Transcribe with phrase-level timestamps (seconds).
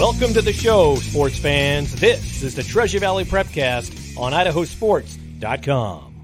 [0.00, 1.94] Welcome to the show, sports fans.
[2.00, 6.14] This is the Treasure Valley Prepcast on idahosports.com.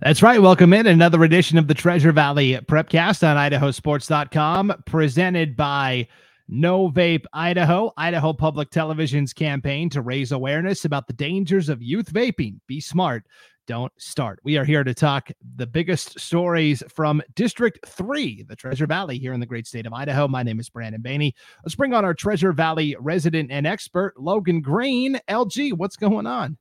[0.00, 0.40] That's right.
[0.40, 6.06] Welcome in another edition of the Treasure Valley Prepcast on idahosports.com, presented by
[6.46, 12.12] No Vape Idaho, Idaho Public Television's campaign to raise awareness about the dangers of youth
[12.12, 12.60] vaping.
[12.68, 13.24] Be smart
[13.66, 14.40] don't start.
[14.44, 19.32] We are here to talk the biggest stories from District 3, the Treasure Valley here
[19.32, 20.28] in the great state of Idaho.
[20.28, 21.32] My name is Brandon Baney.
[21.64, 25.18] Let's bring on our Treasure Valley resident and expert, Logan Green.
[25.28, 26.58] LG, what's going on?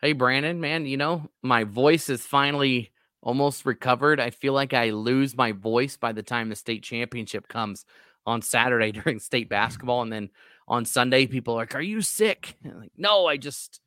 [0.00, 2.92] Hey, Brandon, man, you know, my voice is finally
[3.22, 4.20] almost recovered.
[4.20, 7.84] I feel like I lose my voice by the time the state championship comes
[8.24, 10.02] on Saturday during state basketball.
[10.02, 10.30] And then
[10.68, 12.56] on Sunday, people are like, Are you sick?
[12.64, 13.80] like, no, I just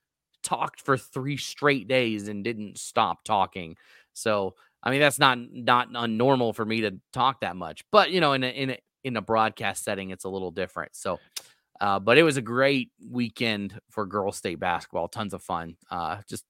[0.43, 3.75] talked for three straight days and didn't stop talking.
[4.13, 8.21] So I mean that's not not unnormal for me to talk that much, but you
[8.21, 10.95] know in a, in a, in a broadcast setting it's a little different.
[10.95, 11.19] So,
[11.81, 15.07] uh, but it was a great weekend for girls state basketball.
[15.07, 15.75] Tons of fun.
[15.89, 16.45] Uh, just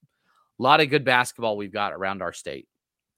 [0.60, 2.68] a lot of good basketball we've got around our state.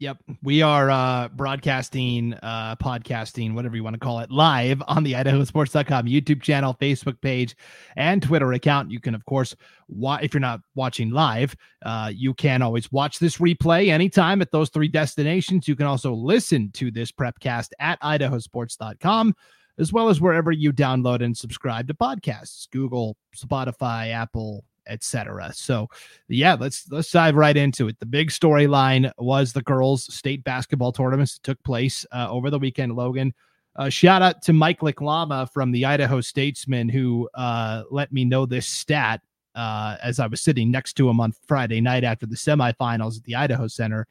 [0.01, 0.17] Yep.
[0.41, 5.13] We are uh, broadcasting, uh, podcasting, whatever you want to call it, live on the
[5.13, 7.55] idahosports.com YouTube channel, Facebook page,
[7.95, 8.89] and Twitter account.
[8.89, 9.55] You can, of course,
[9.87, 14.49] wa- if you're not watching live, uh, you can always watch this replay anytime at
[14.51, 15.67] those three destinations.
[15.67, 19.35] You can also listen to this prepcast at idahosports.com,
[19.77, 25.51] as well as wherever you download and subscribe to podcasts Google, Spotify, Apple, etc.
[25.53, 25.87] So,
[26.27, 27.99] yeah, let's let's dive right into it.
[27.99, 32.59] The big storyline was the girls' state basketball tournaments that took place uh, over the
[32.59, 32.95] weekend.
[32.95, 33.33] Logan,
[33.75, 38.45] uh, shout out to Mike Lycklama from the Idaho Statesman who uh, let me know
[38.45, 39.21] this stat
[39.55, 43.23] uh, as I was sitting next to him on Friday night after the semifinals at
[43.23, 44.07] the Idaho Center.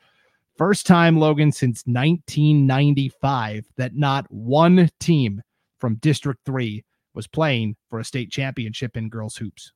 [0.56, 5.42] First time, Logan, since 1995 that not one team
[5.78, 6.84] from District 3
[7.14, 9.72] was playing for a state championship in girls hoops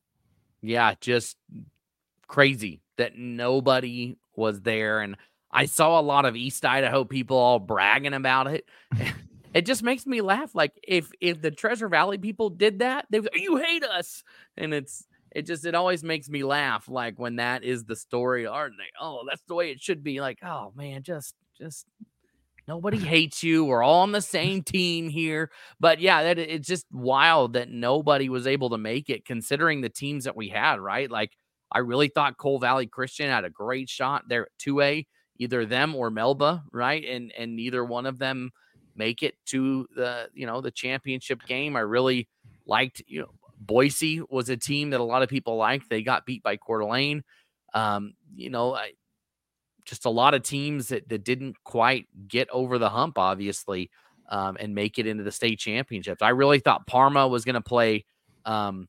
[0.67, 1.37] yeah, just
[2.27, 5.01] crazy that nobody was there.
[5.01, 5.15] And
[5.51, 8.67] I saw a lot of East Idaho people all bragging about it.
[9.55, 10.53] it just makes me laugh.
[10.53, 14.23] Like if if the Treasure Valley people did that, they you hate us,
[14.57, 16.89] and it's it just it always makes me laugh.
[16.89, 18.91] Like when that is the story, aren't they?
[18.99, 20.19] Oh, that's the way it should be.
[20.19, 21.85] Like oh man, just just
[22.67, 23.65] nobody hates you.
[23.65, 25.51] We're all on the same team here.
[25.79, 29.89] But yeah, that it's just wild that nobody was able to make it considering the
[29.89, 31.09] teams that we had, right?
[31.09, 31.31] Like
[31.71, 35.05] I really thought Cole Valley Christian had a great shot there at 2A,
[35.37, 37.03] either them or Melba, right?
[37.05, 38.51] And and neither one of them
[38.95, 41.75] make it to the, you know, the championship game.
[41.75, 42.29] I really
[42.65, 45.89] liked, you know, Boise was a team that a lot of people liked.
[45.89, 47.23] They got beat by Coeur d'Alene.
[47.73, 48.91] Um, you know, I,
[49.85, 53.91] just a lot of teams that, that didn't quite get over the hump, obviously,
[54.29, 56.21] um, and make it into the state championships.
[56.21, 58.05] I really thought Parma was going to play
[58.45, 58.87] um,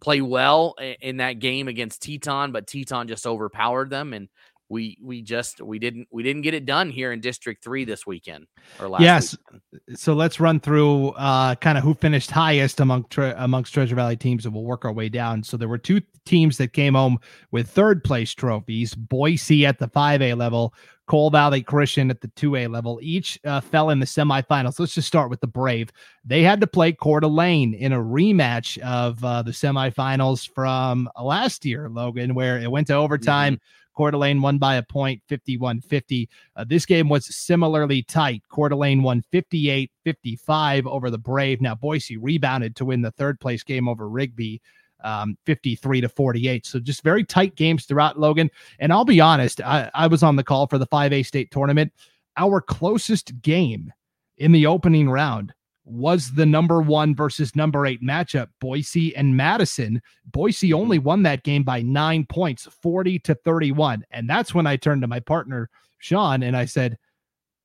[0.00, 4.28] play well in that game against Teton, but Teton just overpowered them, and
[4.72, 8.06] we we just we didn't we didn't get it done here in District Three this
[8.06, 8.46] weekend
[8.80, 9.02] or last.
[9.02, 9.98] Yes, weekend.
[9.98, 14.16] so let's run through uh, kind of who finished highest among tre- amongst Treasure Valley
[14.16, 15.42] teams, and we'll work our way down.
[15.42, 17.18] So there were two teams that came home
[17.50, 20.72] with third place trophies: Boise at the five A level,
[21.06, 22.98] Cole Valley Christian at the 2A level.
[23.02, 24.80] Each uh, fell in the semifinals.
[24.80, 25.90] Let's just start with the Brave.
[26.24, 31.66] They had to play Coeur d'Alene in a rematch of uh, the semifinals from last
[31.66, 33.56] year, Logan, where it went to overtime.
[33.56, 33.81] Mm-hmm.
[33.96, 36.28] Coeur d'Alene won by a point, 51 50.
[36.56, 38.42] Uh, this game was similarly tight.
[38.48, 41.60] Coeur d'Alene won 58 55 over the Brave.
[41.60, 44.60] Now, Boise rebounded to win the third place game over Rigby.
[45.04, 46.64] Um, 53 to 48.
[46.64, 48.48] So just very tight games throughout Logan.
[48.78, 51.92] And I'll be honest, I, I was on the call for the 5A state tournament.
[52.36, 53.92] Our closest game
[54.38, 55.54] in the opening round
[55.84, 60.00] was the number one versus number eight matchup, Boise and Madison.
[60.26, 64.04] Boise only won that game by nine points, 40 to 31.
[64.10, 66.98] And that's when I turned to my partner, Sean, and I said,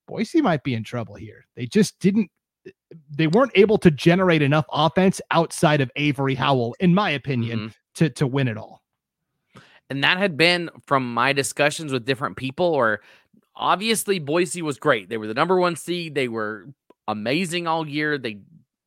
[0.08, 1.46] Boise might be in trouble here.
[1.56, 2.32] They just didn't,
[3.12, 7.68] they weren't able to generate enough offense outside of Avery Howell, in my opinion, mm-hmm.
[7.96, 8.82] to, to win it all.
[9.90, 13.02] And that had been from my discussions with different people, or
[13.56, 15.10] obviously Boise was great.
[15.10, 16.16] They were the number one seed.
[16.16, 16.68] They were
[17.08, 18.18] amazing all year.
[18.18, 18.40] They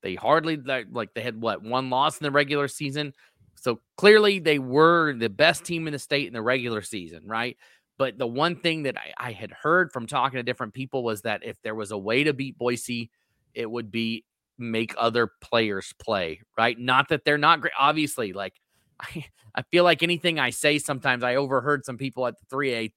[0.03, 3.13] they hardly like they had what one loss in the regular season.
[3.57, 7.57] So clearly they were the best team in the state in the regular season, right?
[7.99, 11.23] But the one thing that I, I had heard from talking to different people was
[11.23, 13.11] that if there was a way to beat Boise,
[13.53, 14.25] it would be
[14.59, 16.79] make other players play, right?
[16.79, 17.75] Not that they're not great.
[17.79, 18.55] Obviously, like
[19.01, 22.93] I, I feel like anything I say sometimes I overheard some people at the 3A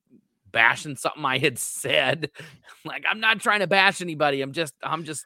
[0.54, 2.32] bashing something I had said.
[2.86, 4.42] like I'm not trying to bash anybody.
[4.42, 5.26] I'm just I'm just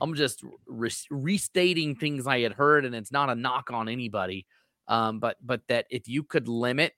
[0.00, 4.46] I'm just re- restating things I had heard, and it's not a knock on anybody.
[4.88, 6.92] Um, but but that if you could limit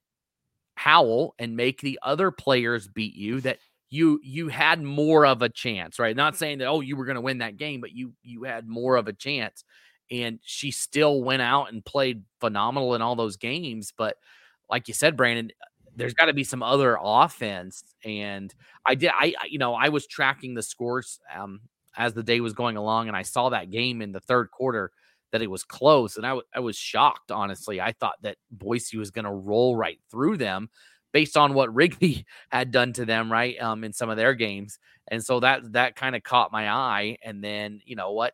[0.75, 3.59] Howell and make the other players beat you, that
[3.91, 6.15] you you had more of a chance, right?
[6.15, 8.69] Not saying that oh you were going to win that game, but you you had
[8.69, 9.65] more of a chance.
[10.11, 13.93] And she still went out and played phenomenal in all those games.
[13.97, 14.17] But
[14.71, 15.51] like you said, Brandon,
[15.99, 17.83] there's got to be some other offense.
[18.05, 18.55] And
[18.87, 21.61] I did, I, you know, I was tracking the scores um,
[21.97, 24.93] as the day was going along, and I saw that game in the third quarter
[25.33, 27.31] that it was close, and I, w- I was shocked.
[27.31, 30.71] Honestly, I thought that Boise was going to roll right through them
[31.13, 34.79] based on what Rigby had done to them, right, um, in some of their games,
[35.09, 37.19] and so that that kind of caught my eye.
[37.23, 38.33] And then you know what,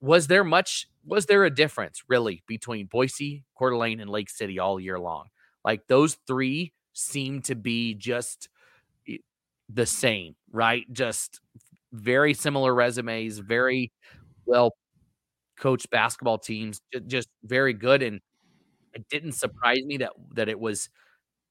[0.00, 0.86] was there much?
[1.04, 5.26] Was there a difference really between Boise, Coeur d'Alene, and Lake City all year long?
[5.68, 8.48] Like those three seem to be just
[9.68, 10.84] the same, right?
[10.92, 11.40] Just
[11.92, 13.92] very similar resumes, very
[14.46, 14.74] well
[15.58, 18.02] coached basketball teams, just very good.
[18.02, 18.20] And
[18.94, 20.90] it didn't surprise me that that it was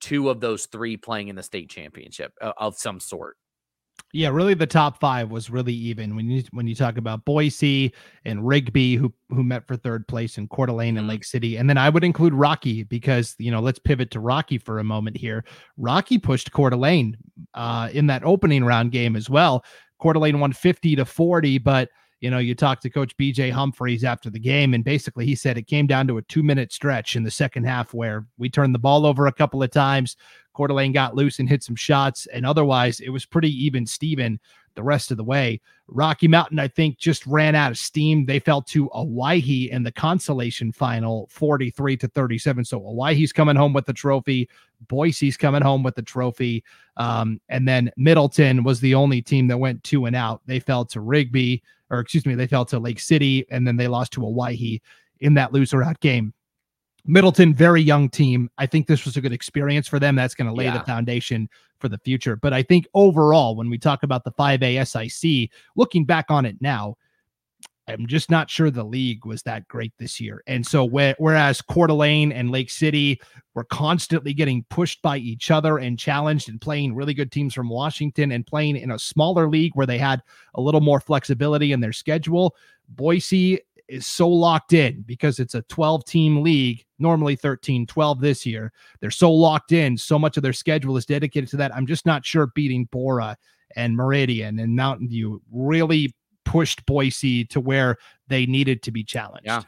[0.02, 3.38] two of those three playing in the state championship of some sort.
[4.14, 7.94] Yeah, really, the top five was really even when you when you talk about Boise
[8.24, 11.10] and Rigby, who who met for third place, in Coeur d'Alene and mm-hmm.
[11.10, 14.58] Lake City, and then I would include Rocky because you know let's pivot to Rocky
[14.58, 15.44] for a moment here.
[15.76, 17.18] Rocky pushed Coeur d'Alene
[17.54, 19.66] uh, in that opening round game as well.
[20.00, 21.90] Coeur d'Alene won fifty to forty, but
[22.20, 25.58] you know, you talked to Coach BJ Humphreys after the game, and basically he said
[25.58, 28.74] it came down to a two minute stretch in the second half where we turned
[28.74, 30.18] the ball over a couple of times.
[30.54, 34.40] Coeur d'Alene got loose and hit some shots, and otherwise it was pretty even Steven
[34.78, 35.60] the rest of the way.
[35.88, 38.26] Rocky Mountain, I think, just ran out of steam.
[38.26, 42.64] They fell to Owyhee in the consolation final, 43 to 37.
[42.64, 44.50] So Owyhee's coming home with the trophy.
[44.88, 46.64] Boise's coming home with the trophy.
[46.98, 50.42] Um, and then Middleton was the only team that went two and out.
[50.46, 53.88] They fell to Rigby, or excuse me, they fell to Lake City, and then they
[53.88, 54.82] lost to Owyhee
[55.20, 56.34] in that loser out game.
[57.06, 58.50] Middleton, very young team.
[58.58, 60.16] I think this was a good experience for them.
[60.16, 60.78] That's going to lay yeah.
[60.78, 61.50] the foundation
[61.80, 62.36] for the future.
[62.36, 66.58] But I think overall, when we talk about the 5A SIC, looking back on it
[66.60, 66.98] now,
[67.88, 70.44] I'm just not sure the league was that great this year.
[70.46, 73.22] And so, whereas Coeur d'Alene and Lake City
[73.54, 77.70] were constantly getting pushed by each other and challenged and playing really good teams from
[77.70, 80.22] Washington and playing in a smaller league where they had
[80.56, 82.56] a little more flexibility in their schedule,
[82.90, 88.46] Boise is so locked in because it's a 12 team league, normally 13, 12 this
[88.46, 88.74] year.
[89.00, 89.98] They're so locked in.
[89.98, 91.74] So much of their schedule is dedicated to that.
[91.74, 93.38] I'm just not sure beating Borah
[93.76, 96.14] and Meridian and Mountain View really
[96.48, 97.98] pushed Boise to where
[98.28, 99.46] they needed to be challenged.
[99.46, 99.62] Yeah.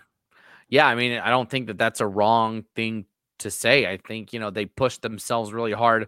[0.69, 0.87] Yeah.
[0.87, 3.05] I mean, I don't think that that's a wrong thing
[3.39, 3.85] to say.
[3.85, 6.07] I think, you know, they pushed themselves really hard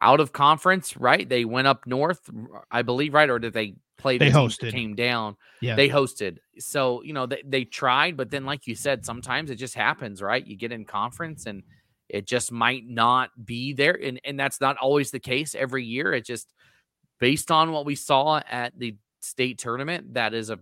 [0.00, 1.28] out of conference, right?
[1.28, 2.28] They went up north,
[2.70, 3.30] I believe, right?
[3.30, 7.26] Or did they play the they hosted came down yeah they hosted so you know
[7.26, 10.72] they, they tried but then like you said sometimes it just happens right you get
[10.72, 11.62] in conference and
[12.08, 16.14] it just might not be there and and that's not always the case every year
[16.14, 16.50] it just
[17.18, 20.58] based on what we saw at the state tournament that is a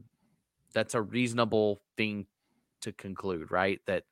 [0.75, 2.26] that's a reasonable thing
[2.81, 4.05] to conclude right that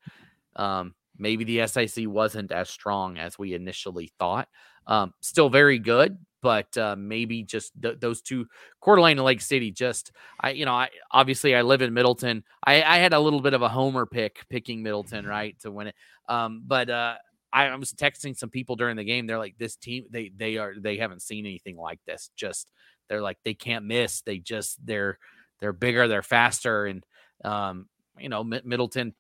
[0.57, 4.49] um maybe the SIC wasn't as strong as we initially thought
[4.87, 8.47] um still very good but uh, maybe just th- those two,
[8.81, 9.73] Coeur d'Alene and Lake City.
[9.73, 12.45] Just I, you know, I obviously I live in Middleton.
[12.65, 15.89] I, I had a little bit of a homer pick picking Middleton right to win
[15.89, 15.97] it,
[16.29, 17.17] um, but uh,
[17.53, 19.27] I, I was texting some people during the game.
[19.27, 22.31] They're like, this team, they they are they haven't seen anything like this.
[22.37, 22.71] Just
[23.09, 24.23] they're like they can't miss.
[24.23, 25.19] They just they're
[25.61, 27.05] they're bigger, they're faster, and
[27.45, 27.87] um,
[28.19, 29.15] you know, Middleton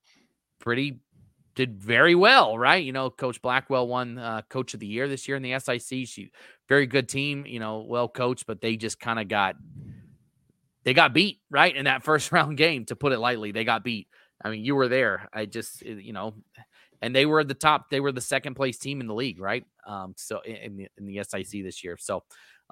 [0.58, 1.00] pretty
[1.54, 2.84] did very well, right?
[2.84, 6.06] You know, Coach Blackwell won uh, Coach of the Year this year in the SIC.
[6.06, 6.30] She
[6.68, 9.56] very good team, you know, well coached, but they just kind of got
[10.84, 12.84] they got beat right in that first round game.
[12.86, 14.08] To put it lightly, they got beat.
[14.44, 15.28] I mean, you were there.
[15.32, 16.34] I just you know,
[17.00, 17.90] and they were the top.
[17.90, 19.64] They were the second place team in the league, right?
[19.86, 21.96] Um, so in the in the SIC this year.
[21.98, 22.22] So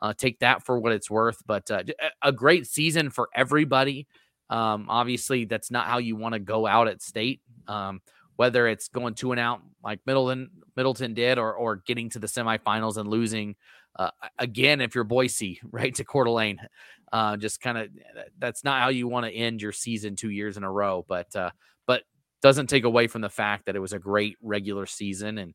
[0.01, 1.43] uh, take that for what it's worth.
[1.47, 1.83] But uh,
[2.23, 4.07] a great season for everybody.
[4.51, 7.41] Um, obviously, that's not how you want to go out at state.
[7.67, 8.01] Um,
[8.37, 12.27] whether it's going two and out like Middleton Middleton did, or or getting to the
[12.27, 13.55] semifinals and losing
[13.97, 16.61] uh, again if you're Boise, right to Coeur d'Alene.
[17.13, 17.89] Uh, just kind of
[18.39, 21.35] that's not how you want to end your season two years in a row, but
[21.37, 21.51] uh,
[21.87, 22.03] but
[22.43, 25.55] doesn't take away from the fact that it was a great regular season and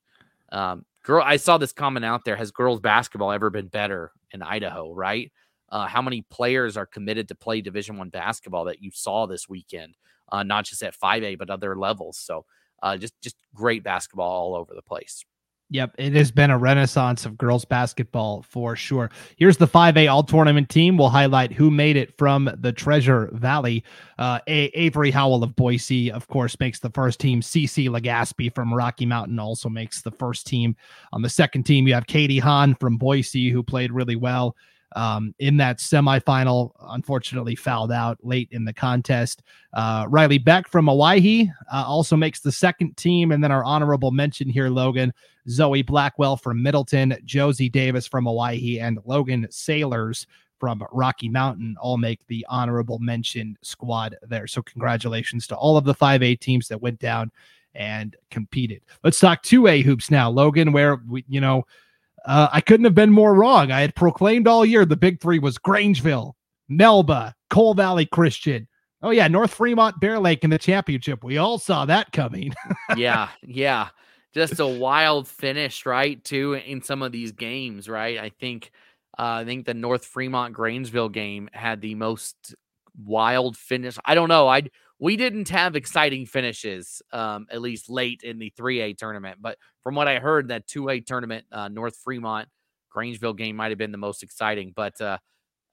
[0.52, 1.24] um, girl.
[1.26, 4.94] I saw this comment out there: Has girls basketball ever been better in Idaho?
[4.94, 5.32] Right?
[5.70, 9.48] Uh, how many players are committed to play Division One basketball that you saw this
[9.48, 9.96] weekend?
[10.32, 12.18] Uh, not just at 5A, but other levels.
[12.18, 12.46] So
[12.82, 15.24] uh, just just great basketball all over the place.
[15.72, 19.12] Yep, it has been a renaissance of girls basketball for sure.
[19.38, 20.98] Here's the 5A all tournament team.
[20.98, 23.84] We'll highlight who made it from the Treasure Valley.
[24.18, 27.42] Uh, a- Avery Howell of Boise, of course, makes the first team.
[27.42, 30.76] CC Legaspi from Rocky Mountain also makes the first team.
[31.14, 34.56] On the second team, you have Katie Hahn from Boise, who played really well
[34.96, 36.72] um, in that semifinal.
[36.90, 39.44] Unfortunately, fouled out late in the contest.
[39.74, 43.32] Uh, Riley Beck from Owyhee uh, also makes the second team.
[43.32, 45.14] And then our honorable mention here, Logan
[45.50, 50.28] Zoe Blackwell from Middleton, Josie Davis from Owyhee, and Logan Sailors
[50.60, 54.46] from Rocky Mountain all make the honorable mention squad there.
[54.46, 57.32] So, congratulations to all of the 5A teams that went down
[57.76, 58.82] and competed.
[59.04, 61.66] Let's talk 2A hoops now, Logan, where we, you know,
[62.26, 63.72] uh, I couldn't have been more wrong.
[63.72, 66.34] I had proclaimed all year the big three was Grangeville,
[66.68, 68.68] Melba, Cole Valley Christian.
[69.02, 71.24] Oh, yeah, North Fremont Bear Lake in the championship.
[71.24, 72.54] We all saw that coming.
[72.98, 73.90] yeah, yeah.
[74.34, 76.24] Just a wild finish, right?
[76.24, 78.20] Too in some of these games, right?
[78.20, 78.72] I think
[79.18, 82.56] uh, I think the North Fremont Grangeville game had the most
[83.04, 83.98] wild finish.
[84.06, 84.48] I don't know.
[84.48, 84.64] I
[85.00, 89.38] we didn't have exciting finishes, um, at least late in the 3A tournament.
[89.42, 92.48] But from what I heard, that 2A tournament, uh, North Fremont
[92.94, 94.74] Grangeville game might have been the most exciting.
[94.76, 95.18] But uh,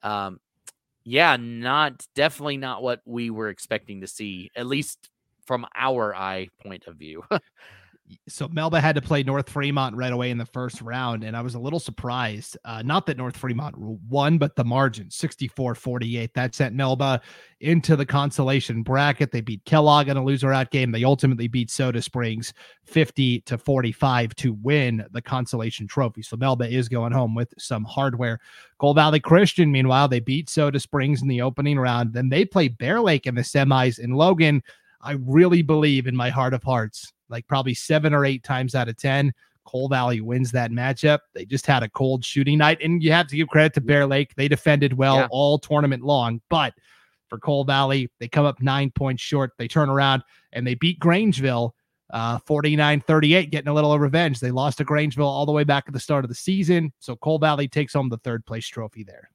[0.01, 0.39] um,
[1.03, 5.09] yeah, not definitely not what we were expecting to see, at least
[5.45, 7.23] from our eye point of view.
[8.27, 11.41] so Melba had to play North Fremont right away in the first round, and I
[11.41, 12.57] was a little surprised.
[12.63, 16.33] Uh, not that North Fremont won, but the margin 64 48.
[16.33, 17.21] That sent Melba
[17.59, 19.31] into the consolation bracket.
[19.31, 20.91] They beat Kellogg in a loser out game.
[20.91, 22.53] They ultimately beat Soda Springs
[22.85, 26.21] 50 to 45 to win the consolation trophy.
[26.21, 28.39] So Melba is going home with some hardware.
[28.77, 32.13] Cole Valley Christian, meanwhile, they beat Soda Springs in the opening round.
[32.13, 34.61] Then they play Bear Lake in the semis in Logan.
[35.01, 38.89] I really believe in my heart of hearts like probably seven or eight times out
[38.89, 39.33] of 10.
[39.65, 41.19] Cole Valley wins that matchup.
[41.33, 44.05] They just had a cold shooting night, and you have to give credit to Bear
[44.05, 44.33] Lake.
[44.35, 45.27] They defended well yeah.
[45.29, 46.73] all tournament long, but
[47.27, 49.51] for Cole Valley, they come up nine points short.
[49.57, 51.71] They turn around and they beat Grangeville
[52.09, 54.39] uh, 49 38, getting a little revenge.
[54.39, 56.93] They lost to Grangeville all the way back at the start of the season.
[56.99, 59.29] So Cole Valley takes home the third place trophy there.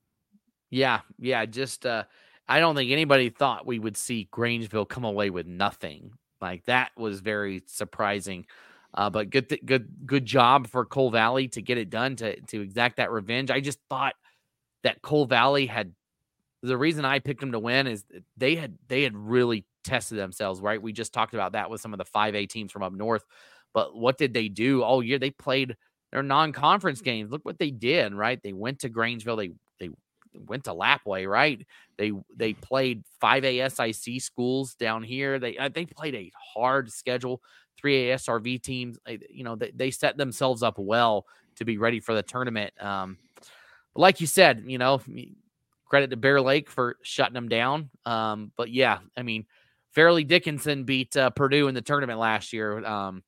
[0.71, 1.01] Yeah.
[1.19, 1.45] Yeah.
[1.45, 2.05] Just, uh,
[2.49, 6.91] I don't think anybody thought we would see Grangeville come away with nothing like that
[6.97, 8.45] was very surprising.
[8.95, 12.39] Uh, but good, th- good, good job for Cole Valley to get it done to
[12.41, 13.51] to exact that revenge.
[13.51, 14.15] I just thought
[14.83, 15.95] that Cole Valley had
[16.63, 18.05] the reason I picked them to win is
[18.37, 20.61] they had they had really tested themselves.
[20.61, 22.93] Right, we just talked about that with some of the five A teams from up
[22.93, 23.25] north.
[23.73, 25.19] But what did they do all year?
[25.19, 25.77] They played
[26.11, 27.31] their non-conference games.
[27.31, 28.13] Look what they did.
[28.13, 29.39] Right, they went to Grangeville.
[29.39, 29.91] They they
[30.47, 31.67] went to Lapwai, right?
[31.99, 35.39] They they played 5A SIC schools down here.
[35.39, 37.43] They uh, they played a hard schedule.
[37.83, 38.99] 3A SRV teams,
[39.29, 42.73] you know, they, they set themselves up well to be ready for the tournament.
[42.81, 43.19] Um,
[43.95, 45.01] like you said, you know,
[45.87, 47.91] credit to Bear Lake for shutting them down.
[48.07, 49.47] Um, but yeah, I mean,
[49.91, 52.85] Fairleigh Dickinson beat uh, Purdue in the tournament last year.
[52.85, 53.23] Um,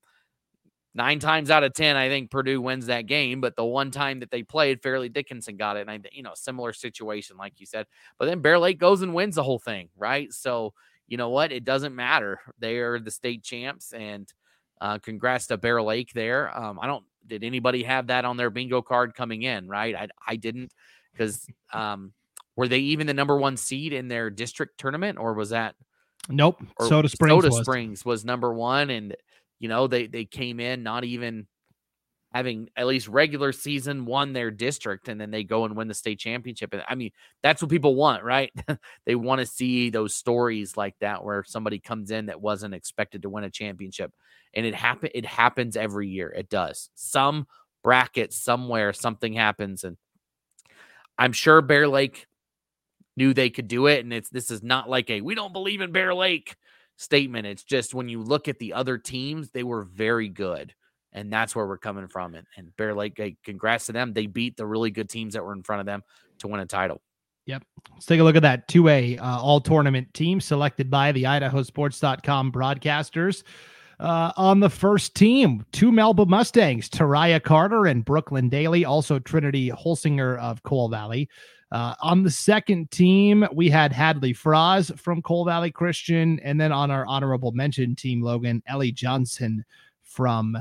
[0.95, 3.41] nine times out of ten, I think Purdue wins that game.
[3.41, 6.33] But the one time that they played, Fairleigh Dickinson got it, and I, you know,
[6.35, 7.87] similar situation, like you said.
[8.19, 10.33] But then Bear Lake goes and wins the whole thing, right?
[10.33, 10.73] So
[11.07, 11.53] you know what?
[11.53, 12.41] It doesn't matter.
[12.59, 14.33] They are the state champs, and
[14.81, 16.57] uh, congrats to Bear Lake there.
[16.57, 17.05] Um, I don't.
[17.27, 19.69] Did anybody have that on their bingo card coming in?
[19.69, 19.95] Right?
[19.95, 20.73] I I didn't
[21.13, 22.13] because um,
[22.57, 25.75] were they even the number one seed in their district tournament, or was that?
[26.29, 26.63] Nope.
[26.81, 27.33] Soda Springs.
[27.33, 27.61] Soda was.
[27.61, 29.17] Springs was number one, and
[29.59, 31.47] you know, they they came in not even
[32.35, 35.95] having at least regular season won their district and then they go and win the
[35.95, 36.73] state championship.
[36.73, 37.13] And I mean,
[37.45, 38.53] that's what people want, right?
[39.07, 43.23] they want to see those stories like that where somebody comes in that wasn't expected
[43.23, 44.13] to win a championship.
[44.53, 46.29] And it happen it happens every year.
[46.29, 46.91] It does.
[46.97, 47.47] Some
[47.85, 49.97] bracket somewhere something happens and
[51.17, 52.27] I'm sure Bear Lake
[53.17, 55.83] knew they could do it and it's this is not like a we don't believe
[55.83, 56.57] in Bear Lake
[56.97, 57.47] statement.
[57.47, 60.75] It's just when you look at the other teams, they were very good.
[61.13, 62.35] And that's where we're coming from.
[62.35, 64.13] And, and Bear Lake, hey, congrats to them.
[64.13, 66.03] They beat the really good teams that were in front of them
[66.39, 67.01] to win a title.
[67.47, 67.63] Yep.
[67.93, 72.53] Let's take a look at that 2A uh, all tournament team selected by the idahosports.com
[72.53, 73.43] broadcasters.
[74.01, 79.71] Uh, on the first team, two Melba Mustangs, Taraya Carter and Brooklyn Daly, also Trinity
[79.71, 81.29] Holsinger of Cole Valley.
[81.75, 86.39] Uh, on the second team, we had Hadley Fraz from Cole Valley Christian.
[86.45, 89.65] And then on our honorable mention team, Logan, Ellie Johnson
[90.05, 90.57] from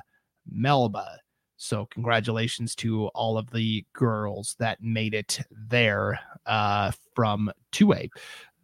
[0.51, 1.19] Melba.
[1.55, 8.09] So, congratulations to all of the girls that made it there uh, from 2A.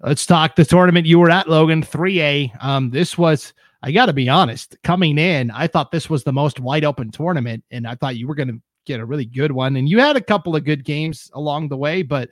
[0.02, 2.64] Let's talk the tournament you were at, Logan, 3A.
[2.66, 6.34] Um, this was I got to be honest, coming in, I thought this was the
[6.34, 9.52] most wide open tournament, and I thought you were going to get a really good
[9.52, 9.76] one.
[9.76, 12.30] And you had a couple of good games along the way, but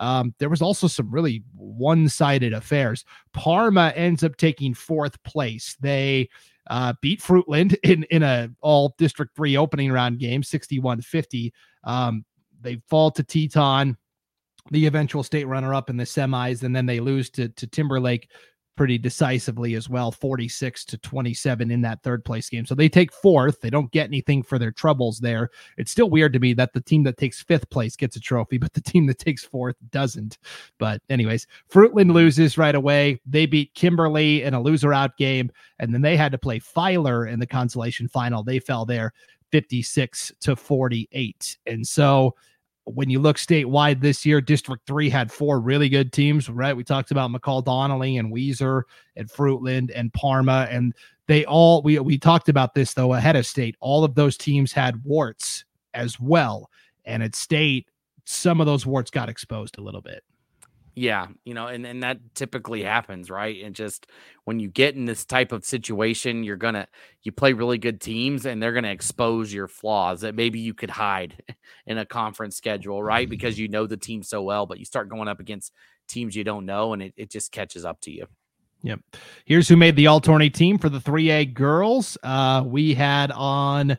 [0.00, 3.04] um, there was also some really one-sided affairs.
[3.32, 5.76] Parma ends up taking fourth place.
[5.80, 6.28] They
[6.68, 11.52] uh, beat Fruitland in in a all District Three opening round game, 61-50.
[11.84, 12.24] Um,
[12.60, 13.96] they fall to Teton,
[14.70, 18.30] the eventual state runner-up in the semis, and then they lose to to Timberlake
[18.80, 22.64] pretty decisively as well 46 to 27 in that third place game.
[22.64, 23.60] So they take fourth.
[23.60, 25.50] They don't get anything for their troubles there.
[25.76, 28.56] It's still weird to me that the team that takes fifth place gets a trophy
[28.58, 30.38] but the team that takes fourth doesn't.
[30.78, 33.20] But anyways fruitland loses right away.
[33.26, 37.26] They beat kimberly in a loser out game and then they had to play filer
[37.26, 38.42] in the consolation final.
[38.42, 39.12] They fell there
[39.52, 42.34] 56 to 48 and so
[42.84, 46.76] when you look statewide this year, District 3 had four really good teams, right?
[46.76, 48.82] We talked about McCall Donnelly and Weiser
[49.16, 50.66] and Fruitland and Parma.
[50.70, 50.94] And
[51.26, 53.76] they all, we, we talked about this though ahead of state.
[53.80, 56.70] All of those teams had warts as well.
[57.04, 57.88] And at state,
[58.24, 60.24] some of those warts got exposed a little bit.
[61.00, 63.64] Yeah, you know, and, and that typically happens, right?
[63.64, 64.06] And just
[64.44, 66.88] when you get in this type of situation, you're gonna
[67.22, 70.90] you play really good teams and they're gonna expose your flaws that maybe you could
[70.90, 71.42] hide
[71.86, 73.24] in a conference schedule, right?
[73.24, 73.30] Mm-hmm.
[73.30, 75.72] Because you know the team so well, but you start going up against
[76.06, 78.26] teams you don't know and it, it just catches up to you.
[78.82, 79.00] Yep.
[79.46, 82.18] Here's who made the all tourney team for the 3A girls.
[82.22, 83.96] Uh, we had on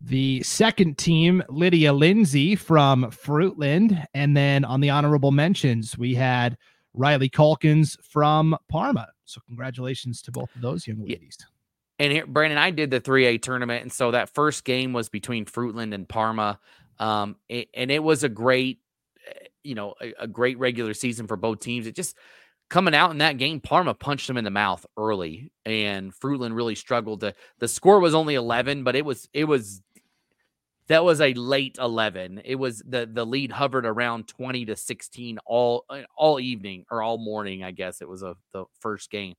[0.00, 4.06] the second team, Lydia Lindsay from Fruitland.
[4.14, 6.56] And then on the honorable mentions, we had
[6.92, 9.08] Riley Calkins from Parma.
[9.24, 11.38] So congratulations to both of those young ladies.
[11.98, 13.82] And here, Brandon, I did the 3A tournament.
[13.82, 16.58] And so that first game was between Fruitland and Parma.
[16.98, 18.80] Um, and it was a great,
[19.26, 21.86] eh, you know, a, a great regular season for both teams.
[21.86, 22.16] It just,
[22.68, 26.74] coming out in that game, Parma punched them in the mouth early, and Fruitland really
[26.74, 27.34] struggled to.
[27.58, 29.82] The score was only eleven, but it was it was
[30.88, 35.38] that was a late 11 it was the the lead hovered around 20 to 16
[35.46, 35.84] all
[36.16, 39.34] all evening or all morning i guess it was a the first game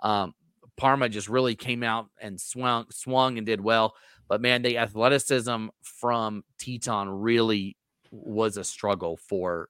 [0.00, 0.34] um,
[0.76, 3.94] parma just really came out and swung swung and did well
[4.28, 7.76] but man the athleticism from teton really
[8.10, 9.68] was a struggle for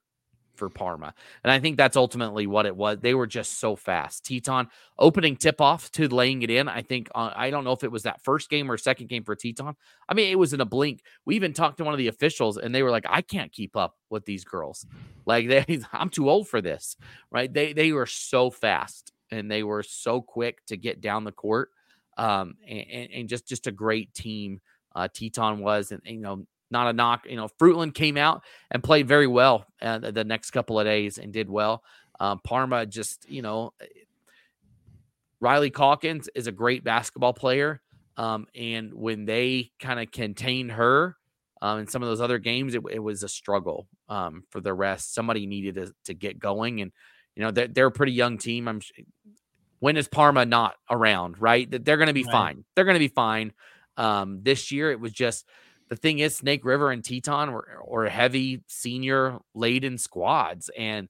[0.61, 1.15] for Parma.
[1.43, 2.99] And I think that's ultimately what it was.
[2.99, 4.23] They were just so fast.
[4.23, 4.67] Teton
[4.99, 6.67] opening tip off to laying it in.
[6.67, 9.23] I think, uh, I don't know if it was that first game or second game
[9.23, 9.75] for Teton.
[10.07, 11.01] I mean, it was in a blink.
[11.25, 13.75] We even talked to one of the officials and they were like, I can't keep
[13.75, 14.85] up with these girls.
[15.25, 16.95] Like, they, I'm too old for this,
[17.31, 17.51] right?
[17.51, 21.69] They, they were so fast and they were so quick to get down the court.
[22.17, 24.61] Um, and, and just, just a great team.
[24.93, 27.25] Uh, Teton was, and you know, not a knock.
[27.29, 31.17] You know, Fruitland came out and played very well uh, the next couple of days
[31.17, 31.83] and did well.
[32.19, 33.85] Um, Parma just, you know, eh,
[35.39, 37.81] Riley Calkins is a great basketball player.
[38.17, 41.15] Um, and when they kind of contained her
[41.61, 44.73] um, in some of those other games, it, it was a struggle um, for the
[44.73, 45.15] rest.
[45.15, 46.81] Somebody needed to, to get going.
[46.81, 46.91] And,
[47.35, 48.67] you know, they're, they're a pretty young team.
[48.67, 48.81] I'm
[49.79, 51.67] when is Parma not around, right?
[51.69, 52.31] They're going to be right.
[52.31, 52.65] fine.
[52.75, 53.51] They're going to be fine.
[53.97, 55.45] Um, this year, it was just
[55.91, 61.09] the thing is, Snake River and Teton were, were heavy senior laden squads, and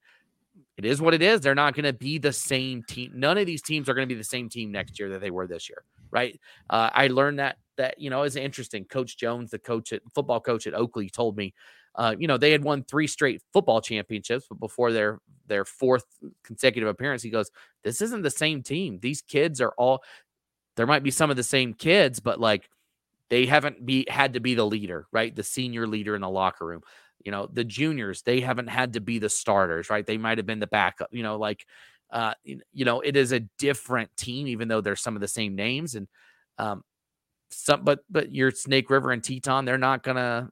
[0.75, 1.39] it is what it is.
[1.39, 3.11] They're not going to be the same team.
[3.13, 5.29] None of these teams are going to be the same team next year that they
[5.29, 6.39] were this year, right?
[6.67, 8.85] Uh, I learned that that you know is interesting.
[8.85, 11.53] Coach Jones, the coach at football coach at Oakley, told me,
[11.93, 16.05] uh, you know, they had won three straight football championships, but before their their fourth
[16.43, 17.51] consecutive appearance, he goes,
[17.83, 18.97] "This isn't the same team.
[18.99, 20.01] These kids are all.
[20.75, 22.67] There might be some of the same kids, but like."
[23.31, 25.35] They haven't be had to be the leader, right?
[25.35, 26.83] The senior leader in the locker room.
[27.25, 30.05] You know, the juniors, they haven't had to be the starters, right?
[30.05, 31.65] They might have been the backup, you know, like
[32.11, 35.55] uh, you know, it is a different team, even though there's some of the same
[35.55, 35.95] names.
[35.95, 36.07] And
[36.59, 36.83] um
[37.51, 40.51] some but but your Snake River and Teton, they're not gonna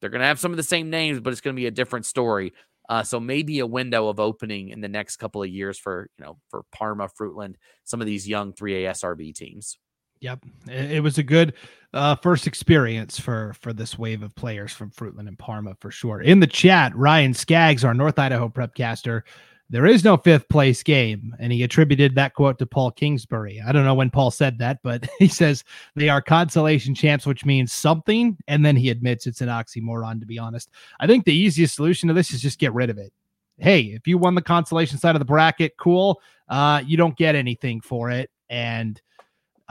[0.00, 2.52] they're gonna have some of the same names, but it's gonna be a different story.
[2.88, 6.24] Uh, so maybe a window of opening in the next couple of years for you
[6.24, 9.78] know for Parma, Fruitland, some of these young 3A SRV teams.
[10.22, 11.54] Yep, it was a good
[11.92, 16.20] uh, first experience for for this wave of players from Fruitland and Parma for sure.
[16.20, 19.22] In the chat, Ryan Skaggs, our North Idaho prepcaster,
[19.68, 23.60] there is no fifth place game, and he attributed that quote to Paul Kingsbury.
[23.66, 25.64] I don't know when Paul said that, but he says
[25.96, 30.20] they are consolation champs, which means something, and then he admits it's an oxymoron.
[30.20, 32.98] To be honest, I think the easiest solution to this is just get rid of
[32.98, 33.12] it.
[33.58, 36.20] Hey, if you won the consolation side of the bracket, cool.
[36.48, 39.02] Uh, you don't get anything for it, and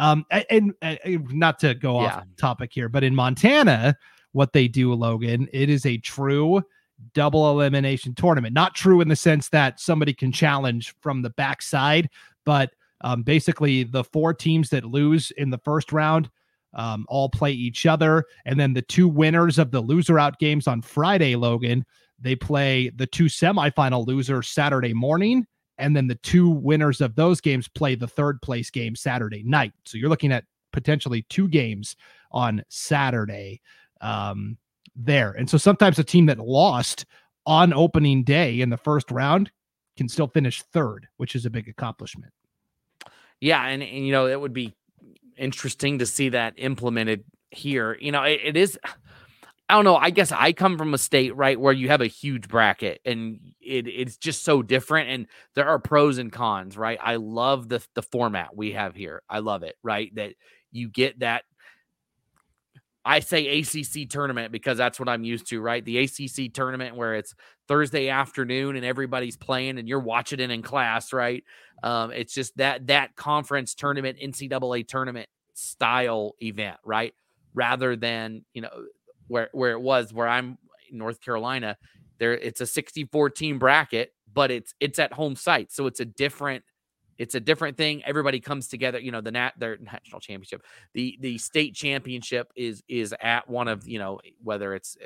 [0.01, 2.07] um, and, and, not to go yeah.
[2.07, 3.95] off topic here, but in Montana,
[4.33, 6.61] what they do, Logan, it is a true
[7.13, 8.53] double elimination tournament.
[8.53, 12.09] Not true in the sense that somebody can challenge from the backside,
[12.45, 12.71] but
[13.03, 16.29] Um, basically, the four teams that lose in the first round
[16.75, 20.67] um, all play each other, and then the two winners of the loser out games
[20.67, 21.83] on Friday, Logan,
[22.19, 25.47] they play the two semifinal losers Saturday morning,
[25.81, 29.73] and then the two winners of those games play the third place game Saturday night.
[29.83, 31.95] So you're looking at potentially two games
[32.31, 33.61] on Saturday
[33.99, 34.57] um,
[34.95, 35.31] there.
[35.31, 37.05] And so sometimes a team that lost
[37.45, 39.51] on opening day in the first round
[39.97, 42.31] can still finish third, which is a big accomplishment.
[43.39, 44.73] Yeah, and, and you know it would be
[45.35, 47.97] interesting to see that implemented here.
[47.99, 48.77] You know, it, it is.
[49.71, 49.95] I don't know.
[49.95, 53.39] I guess I come from a state right where you have a huge bracket and
[53.62, 55.10] it, it's just so different.
[55.10, 56.99] And there are pros and cons, right?
[57.01, 59.21] I love the the format we have here.
[59.29, 60.13] I love it, right?
[60.15, 60.34] That
[60.73, 61.45] you get that.
[63.05, 65.86] I say ACC tournament because that's what I'm used to, right?
[65.86, 67.34] The ACC tournament where it's
[67.69, 71.45] Thursday afternoon and everybody's playing and you're watching it in class, right?
[71.81, 77.13] Um, it's just that that conference tournament, NCAA tournament style event, right?
[77.53, 78.69] Rather than you know
[79.31, 80.57] where where it was where I'm
[80.91, 81.77] North Carolina,
[82.19, 86.05] there it's a 64 team bracket, but it's it's at home site, so it's a
[86.05, 86.63] different
[87.17, 88.03] it's a different thing.
[88.03, 88.99] Everybody comes together.
[88.99, 90.63] You know, the nat their national championship,
[90.93, 94.97] the the state championship is is at one of you know whether it's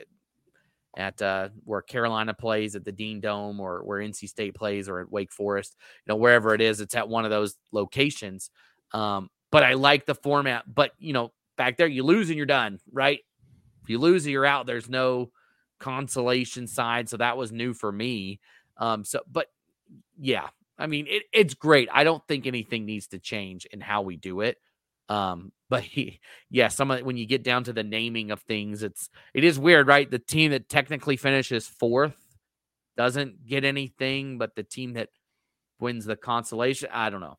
[0.97, 5.01] at uh, where Carolina plays at the Dean Dome or where NC State plays or
[5.01, 8.49] at Wake Forest, you know, wherever it is, it's at one of those locations.
[8.93, 10.63] Um, but I like the format.
[10.73, 13.19] But you know, back there, you lose and you're done, right?
[13.86, 14.65] If you lose, you're out.
[14.65, 15.30] There's no
[15.80, 18.39] consolation side, so that was new for me.
[18.78, 19.48] Um, so, but
[20.17, 20.48] yeah,
[20.80, 21.88] I mean, it, it's great.
[21.93, 24.58] I don't think anything needs to change in how we do it.
[25.08, 26.19] Um, but he,
[26.50, 29.60] yeah, some of when you get down to the naming of things, it's it is
[29.60, 30.10] weird, right?
[30.10, 32.15] The team that technically finishes fourth
[32.98, 35.10] doesn't get anything, but the team that
[35.80, 37.38] wins the consolation, I don't know.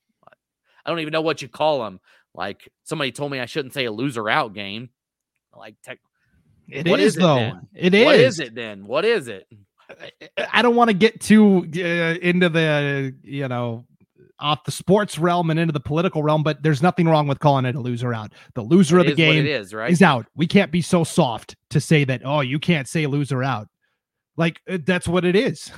[0.85, 1.99] I don't even know what you call them.
[2.33, 4.91] Like somebody told me I shouldn't say a loser out game.
[5.57, 5.99] Like tech.
[6.69, 7.37] It what is, is it though.
[7.37, 7.69] Then?
[7.75, 8.05] It is.
[8.05, 8.87] What is it then?
[8.87, 9.47] What is it?
[10.53, 13.85] I don't want to get too uh, into the you know
[14.39, 17.65] off the sports realm and into the political realm, but there's nothing wrong with calling
[17.65, 18.33] it a loser out.
[18.55, 19.91] The loser it of the game is, right?
[19.91, 20.27] is out.
[20.35, 23.69] We can't be so soft to say that, oh, you can't say loser out.
[24.37, 25.71] Like uh, that's what it is.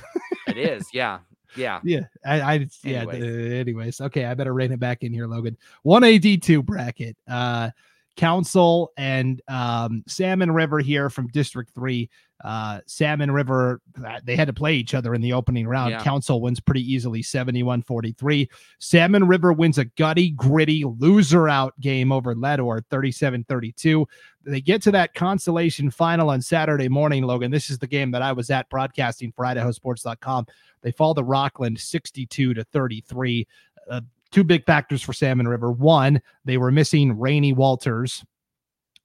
[0.47, 1.19] it is, yeah.
[1.55, 1.79] Yeah.
[1.83, 2.01] Yeah.
[2.25, 3.01] I, I yeah.
[3.01, 3.23] Anyways.
[3.23, 4.01] Uh, anyways.
[4.01, 4.25] Okay.
[4.25, 5.57] I better rein it back in here, Logan.
[5.81, 7.17] One AD2 bracket.
[7.27, 7.71] Uh
[8.19, 12.09] Council and um, Salmon River here from District 3.
[12.43, 15.91] Uh, Salmon River, uh, they had to play each other in the opening round.
[15.91, 16.03] Yeah.
[16.03, 18.49] Council wins pretty easily 71 43.
[18.79, 24.05] Salmon River wins a gutty, gritty loser out game over Leadore 37 32.
[24.43, 27.51] They get to that consolation final on Saturday morning, Logan.
[27.51, 30.45] This is the game that I was at broadcasting for IdahoSports.com.
[30.81, 33.47] They fall to Rockland 62 to 33.
[33.89, 35.71] Uh, two big factors for Salmon River.
[35.71, 38.23] One, they were missing Rainey Walters,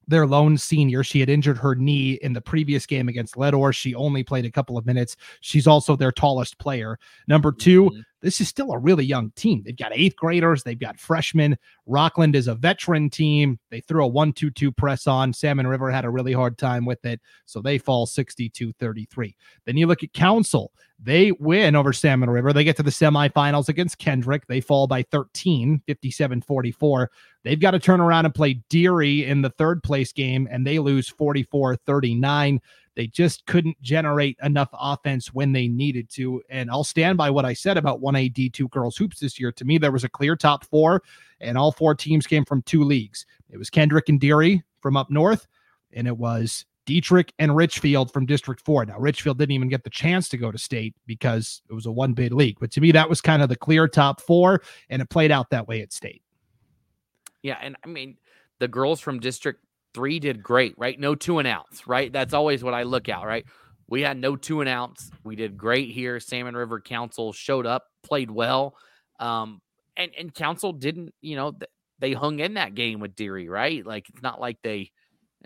[0.06, 1.02] their lone senior.
[1.02, 3.72] She had injured her knee in the previous game against Leadore.
[3.72, 5.16] She only played a couple of minutes.
[5.40, 6.98] She's also their tallest player.
[7.26, 8.00] Number 2 mm-hmm.
[8.24, 9.62] This is still a really young team.
[9.62, 11.58] They've got eighth graders, they've got freshmen.
[11.86, 13.60] Rockland is a veteran team.
[13.70, 15.34] They threw a 1 2 2 press on.
[15.34, 17.20] Salmon River had a really hard time with it.
[17.44, 19.36] So they fall 62 33.
[19.66, 20.72] Then you look at Council.
[20.98, 22.54] They win over Salmon River.
[22.54, 24.46] They get to the semifinals against Kendrick.
[24.46, 27.10] They fall by 13, 57 44.
[27.42, 30.78] They've got to turn around and play Deary in the third place game, and they
[30.78, 32.60] lose 44 39.
[32.96, 36.42] They just couldn't generate enough offense when they needed to.
[36.48, 39.50] And I'll stand by what I said about 1A D2 girls hoops this year.
[39.52, 41.02] To me, there was a clear top four,
[41.40, 43.26] and all four teams came from two leagues.
[43.50, 45.46] It was Kendrick and Deary from up north,
[45.92, 48.86] and it was Dietrich and Richfield from District 4.
[48.86, 51.92] Now, Richfield didn't even get the chance to go to state because it was a
[51.92, 52.58] one bid league.
[52.60, 55.50] But to me, that was kind of the clear top four, and it played out
[55.50, 56.22] that way at state.
[57.42, 57.58] Yeah.
[57.60, 58.16] And I mean,
[58.58, 60.98] the girls from District 3 did great, right?
[60.98, 62.12] No two and outs, right?
[62.12, 63.44] That's always what I look at, right?
[63.88, 65.10] We had no two and outs.
[65.24, 66.18] We did great here.
[66.20, 68.76] Salmon River Council showed up, played well.
[69.20, 69.60] Um,
[69.96, 71.52] and, and Council didn't, you know,
[71.98, 73.84] they hung in that game with Deary, right?
[73.86, 74.90] Like it's not like they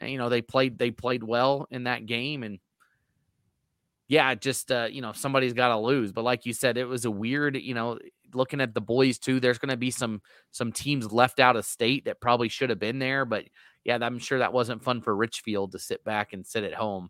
[0.03, 2.59] you know they played they played well in that game and
[4.09, 7.05] yeah just uh, you know somebody's got to lose but like you said it was
[7.05, 7.99] a weird you know
[8.35, 11.65] looking at the boys too there's going to be some some teams left out of
[11.65, 13.45] state that probably should have been there but
[13.85, 17.09] yeah i'm sure that wasn't fun for richfield to sit back and sit at home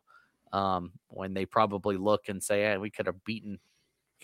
[0.50, 3.58] um, when they probably look and say hey, we could have beaten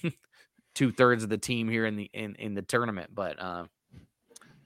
[0.74, 3.64] two-thirds of the team here in the in, in the tournament but uh,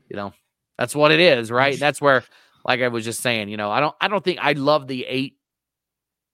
[0.09, 0.33] you know
[0.79, 1.79] that's what it is right?
[1.79, 2.23] That's where
[2.65, 5.05] like I was just saying, you know, I don't I don't think I love the
[5.07, 5.38] eight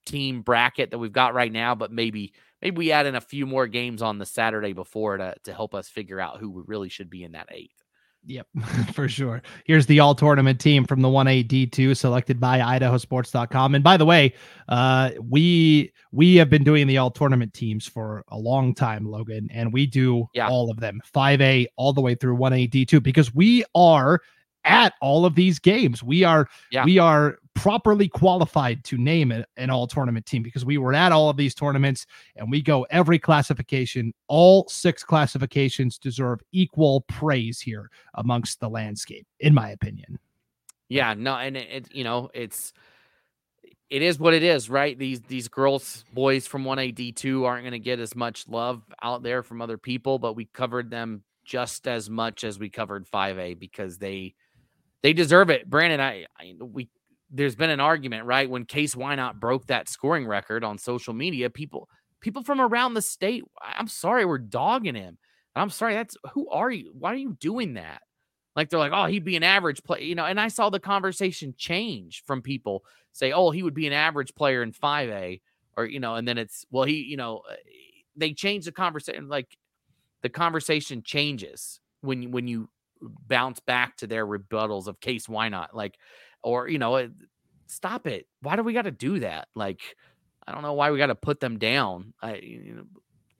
[0.04, 3.46] team bracket that we've got right now, but maybe maybe we add in a few
[3.46, 7.10] more games on the Saturday before to to help us figure out who really should
[7.10, 7.84] be in that eighth.
[8.26, 8.46] Yep,
[8.94, 9.42] for sure.
[9.64, 13.74] Here's the all tournament team from the 1A D2 selected by idahosports.com.
[13.74, 14.34] And by the way,
[14.68, 19.48] uh, we we have been doing the all tournament teams for a long time, Logan,
[19.52, 20.48] and we do yeah.
[20.48, 24.20] all of them 5A all the way through 1A D2 because we are
[24.64, 26.02] at all of these games.
[26.02, 26.84] We are yeah.
[26.84, 31.12] we are properly qualified to name it an all tournament team because we were at
[31.12, 34.12] all of these tournaments and we go every classification.
[34.28, 40.18] All six classifications deserve equal praise here amongst the landscape, in my opinion.
[40.88, 42.72] Yeah, no, and it, it you know it's
[43.90, 44.98] it is what it is, right?
[44.98, 49.22] These these girls, boys from 1A D2 aren't going to get as much love out
[49.22, 53.58] there from other people, but we covered them just as much as we covered 5A
[53.58, 54.34] because they
[55.02, 55.68] they deserve it.
[55.68, 56.88] Brandon, I, I we
[57.34, 58.48] there's been an argument, right?
[58.48, 61.88] When Case Wynot broke that scoring record on social media, people
[62.20, 65.18] people from around the state, I'm sorry, we're dogging him.
[65.56, 66.92] I'm sorry, that's who are you?
[66.96, 68.02] Why are you doing that?
[68.54, 70.24] Like they're like, oh, he'd be an average player, you know.
[70.24, 74.34] And I saw the conversation change from people say, oh, he would be an average
[74.36, 75.40] player in 5A,
[75.76, 77.54] or you know, and then it's well, he, you know, uh,
[78.16, 79.28] they change the conversation.
[79.28, 79.58] Like
[80.22, 82.68] the conversation changes when you, when you
[83.26, 85.68] bounce back to their rebuttals of Case Wynot?
[85.72, 85.98] like
[86.44, 87.10] or you know
[87.66, 88.26] stop it.
[88.40, 89.48] Why do we got to do that?
[89.54, 89.80] Like
[90.46, 92.12] i don't know why we got to put them down.
[92.20, 92.84] I, you know,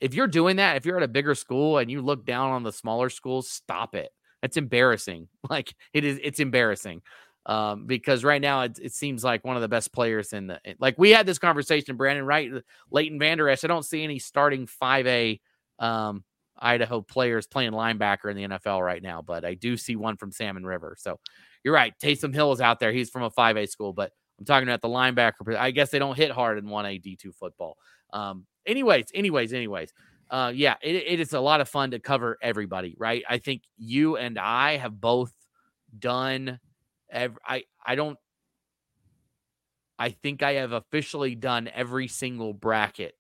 [0.01, 2.63] if you're doing that if you're at a bigger school and you look down on
[2.63, 4.11] the smaller schools stop it.
[4.43, 5.29] It's embarrassing.
[5.51, 7.03] Like it is it's embarrassing.
[7.47, 10.59] Um, because right now it, it, seems like one of the best players in the
[10.81, 12.51] like we had this conversation brandon right
[12.91, 15.41] leighton vander esch i don't see any starting 5a
[15.79, 16.25] um,
[16.59, 20.33] Idaho players playing linebacker in the NFL right now, but I do see one from
[20.33, 20.97] Salmon River.
[20.99, 21.19] So
[21.65, 21.95] you're right.
[21.99, 22.93] Taysom Hill is out there.
[22.93, 25.57] He's from a 5A school, but I'm talking about the linebacker.
[25.57, 27.79] I guess they don't hit hard in 1A D2 football.
[28.13, 29.93] Um, anyways, anyways, anyways.
[30.31, 33.23] Uh, yeah, it, it is a lot of fun to cover everybody, right?
[33.29, 35.33] I think you and I have both
[35.99, 36.61] done.
[37.11, 38.19] Every, I I don't.
[39.99, 43.15] I think I have officially done every single bracket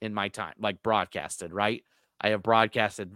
[0.00, 1.84] in my time, like broadcasted, right?
[2.20, 3.12] I have broadcasted.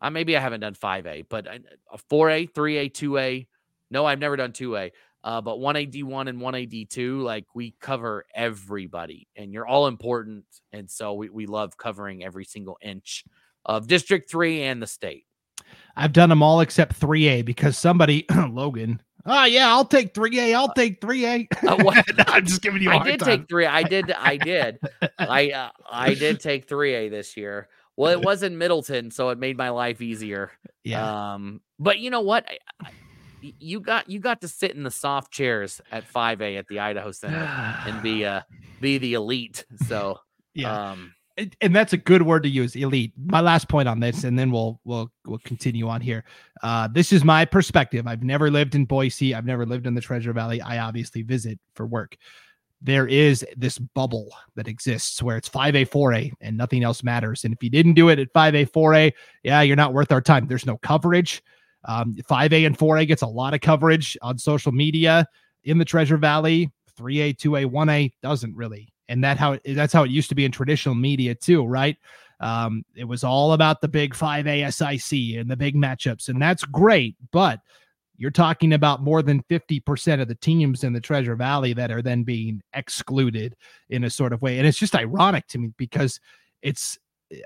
[0.00, 3.46] Uh, maybe I haven't done 5A, but a 4A, 3A, 2A.
[3.92, 4.90] No, I've never done 2A.
[5.24, 10.44] Uh, but 1A D1 and 1A D2, like we cover everybody and you're all important.
[10.72, 13.24] And so we, we love covering every single inch
[13.64, 15.26] of District 3 and the state.
[15.94, 20.54] I've done them all except 3A because somebody, Logan, Oh yeah, I'll take three A.
[20.54, 21.48] I'll take three A.
[21.64, 22.90] Uh, no, I'm just giving you.
[22.90, 23.38] I did time.
[23.38, 23.66] take three.
[23.66, 24.10] I did.
[24.10, 24.80] I did.
[25.18, 27.68] I uh, I did take three A this year.
[27.96, 30.50] Well, it was in Middleton, so it made my life easier.
[30.82, 31.34] Yeah.
[31.34, 32.46] Um, but you know what?
[32.48, 32.90] I, I,
[33.58, 37.10] you got you got to sit in the soft chairs at 5A at the Idaho
[37.12, 37.36] Center
[37.86, 38.42] and be uh
[38.80, 39.64] be the elite.
[39.86, 40.18] So
[40.54, 40.90] yeah.
[40.90, 43.12] Um, and, and that's a good word to use, elite.
[43.16, 46.24] My last point on this, and then we'll we'll we'll continue on here.
[46.62, 48.06] Uh, this is my perspective.
[48.06, 49.34] I've never lived in Boise.
[49.34, 50.60] I've never lived in the Treasure Valley.
[50.60, 52.16] I obviously visit for work
[52.82, 57.44] there is this bubble that exists where it's 5A, 4A, and nothing else matters.
[57.44, 59.12] And if you didn't do it at 5A, 4A,
[59.44, 60.48] yeah, you're not worth our time.
[60.48, 61.42] There's no coverage.
[61.84, 65.26] Um, 5A and 4A gets a lot of coverage on social media
[65.64, 66.70] in the Treasure Valley.
[66.98, 68.92] 3A, 2A, 1A doesn't really.
[69.08, 71.96] And that how that's how it used to be in traditional media too, right?
[72.40, 76.64] Um, it was all about the big 5A SIC and the big matchups, and that's
[76.64, 77.16] great.
[77.30, 77.60] But
[78.16, 82.02] you're talking about more than 50% of the teams in the Treasure Valley that are
[82.02, 83.56] then being excluded
[83.90, 84.58] in a sort of way.
[84.58, 86.20] And it's just ironic to me because
[86.62, 86.98] it's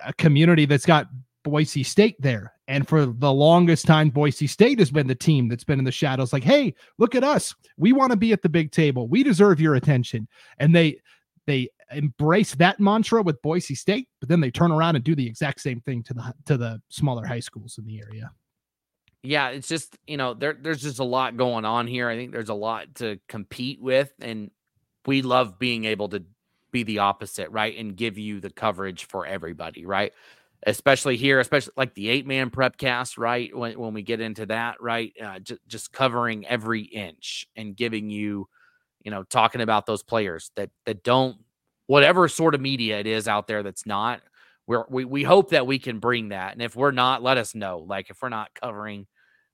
[0.05, 1.07] a community that's got
[1.47, 2.53] Boise State there.
[2.67, 5.93] And for the longest time, Boise State has been the team that's been in the
[5.93, 7.55] shadows, like, hey, look at us.
[7.77, 9.07] We want to be at the big table.
[9.07, 10.27] We deserve your attention.
[10.59, 11.01] And they
[11.47, 15.27] they embrace that mantra with Boise State, but then they turn around and do the
[15.27, 18.31] exact same thing to the to the smaller high schools in the area
[19.23, 22.09] yeah, it's just, you know, there there's just a lot going on here.
[22.09, 24.53] I think there's a lot to compete with and
[25.05, 26.23] we love being able to
[26.71, 27.77] be the opposite, right?
[27.77, 30.13] And give you the coverage for everybody, right?
[30.69, 33.57] Especially here, especially like the eight man prep cast, right?
[33.57, 35.13] When, when we get into that, right?
[35.23, 38.49] Uh, j- just covering every inch and giving you,
[39.05, 41.37] you know, talking about those players that that don't,
[41.87, 44.23] whatever sort of media it is out there that's not,
[44.67, 46.53] we're, we we hope that we can bring that.
[46.53, 47.79] And if we're not, let us know.
[47.79, 49.07] Like if we're not covering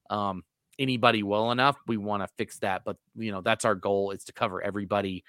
[0.09, 0.43] um,
[0.79, 2.85] anybody well enough, we want to fix that.
[2.87, 5.25] But you know, that's our goal is to cover everybody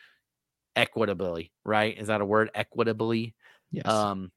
[0.77, 1.97] equitably, right?
[1.97, 2.49] Is that a word?
[2.55, 3.35] Equitably.
[3.69, 3.85] Yes.
[3.85, 4.31] Um,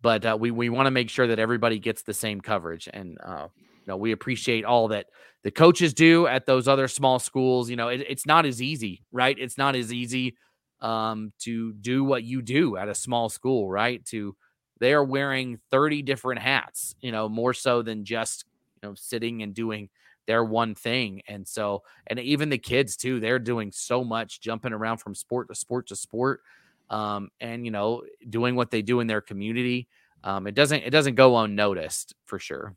[0.00, 3.18] but uh, we we want to make sure that everybody gets the same coverage, and
[3.24, 5.06] uh, you know, we appreciate all that
[5.42, 7.70] the coaches do at those other small schools.
[7.70, 9.36] You know, it, it's not as easy, right?
[9.38, 10.36] It's not as easy
[10.80, 14.04] um, to do what you do at a small school, right?
[14.06, 14.36] To
[14.80, 18.44] they are wearing 30 different hats, you know, more so than just
[18.82, 19.88] you know sitting and doing
[20.26, 21.22] their one thing.
[21.26, 25.48] And so, and even the kids too, they're doing so much jumping around from sport
[25.48, 26.42] to sport to sport.
[26.90, 29.88] Um, and you know, doing what they do in their community.
[30.24, 32.74] Um, it doesn't it doesn't go unnoticed for sure.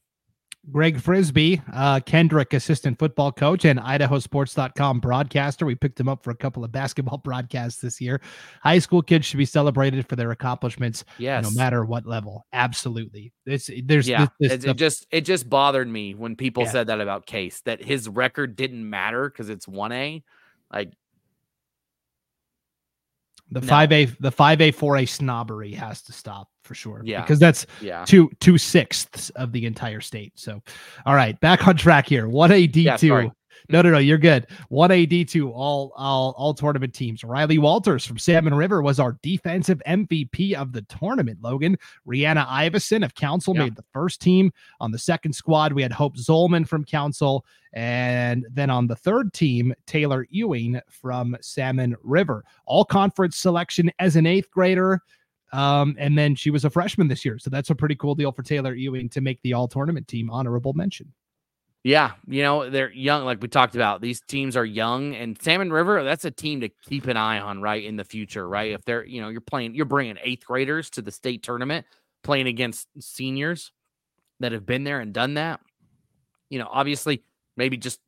[0.70, 5.66] Greg Frisbee, uh, Kendrick assistant football coach and idahosports.com broadcaster.
[5.66, 8.22] We picked him up for a couple of basketball broadcasts this year.
[8.62, 11.44] High school kids should be celebrated for their accomplishments, yes.
[11.44, 12.46] no matter what level.
[12.54, 13.34] Absolutely.
[13.48, 14.28] It's there's yeah.
[14.40, 16.72] This, this, it, it, just it just bothered me when people yeah.
[16.72, 20.24] said that about Case that his record didn't matter because it's one A.
[20.72, 20.94] Like
[23.52, 27.02] the five A, the five A, four A snobbery has to stop for sure.
[27.04, 30.34] Yeah, because that's yeah two two sixths of the entire state.
[30.36, 30.62] So,
[31.06, 32.28] all right, back on track here.
[32.28, 33.32] One A D two.
[33.70, 34.48] No, no, no, you're good.
[34.70, 37.24] One AD two, all all all tournament teams.
[37.24, 41.40] Riley Walters from Salmon River was our defensive MVP of the tournament.
[41.42, 43.64] Logan Rihanna Iverson of Council yeah.
[43.64, 44.52] made the first team.
[44.80, 49.34] On the second squad, we had Hope Zolman from Council, and then on the third
[49.34, 52.44] team, Taylor Ewing from Salmon River.
[52.66, 55.02] All conference selection as an eighth grader.
[55.54, 57.38] Um, and then she was a freshman this year.
[57.38, 60.30] So that's a pretty cool deal for Taylor Ewing to make the all tournament team.
[60.30, 61.12] Honorable mention.
[61.84, 64.02] Yeah, you know, they're young, like we talked about.
[64.02, 67.60] These teams are young, and Salmon River, that's a team to keep an eye on,
[67.60, 68.72] right, in the future, right?
[68.72, 71.88] If they're, you know, you're playing, you're bringing eighth graders to the state tournament,
[72.24, 73.72] playing against seniors
[74.42, 75.60] that have been there and done that.
[76.52, 77.24] You know, obviously,
[77.58, 78.00] maybe just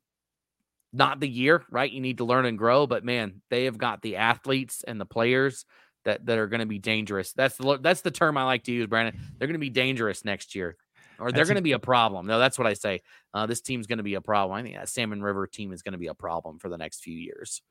[0.92, 1.90] not the year, right?
[1.90, 5.06] You need to learn and grow, but man, they have got the athletes and the
[5.06, 5.64] players
[6.04, 7.32] that that are going to be dangerous.
[7.32, 9.20] That's the that's the term I like to use, Brandon.
[9.36, 10.76] They're going to be dangerous next year
[11.18, 12.26] or they're going to be a problem.
[12.26, 13.02] No, that's what I say.
[13.32, 14.56] Uh, this team's going to be a problem.
[14.56, 17.00] I think that Salmon River team is going to be a problem for the next
[17.02, 17.62] few years,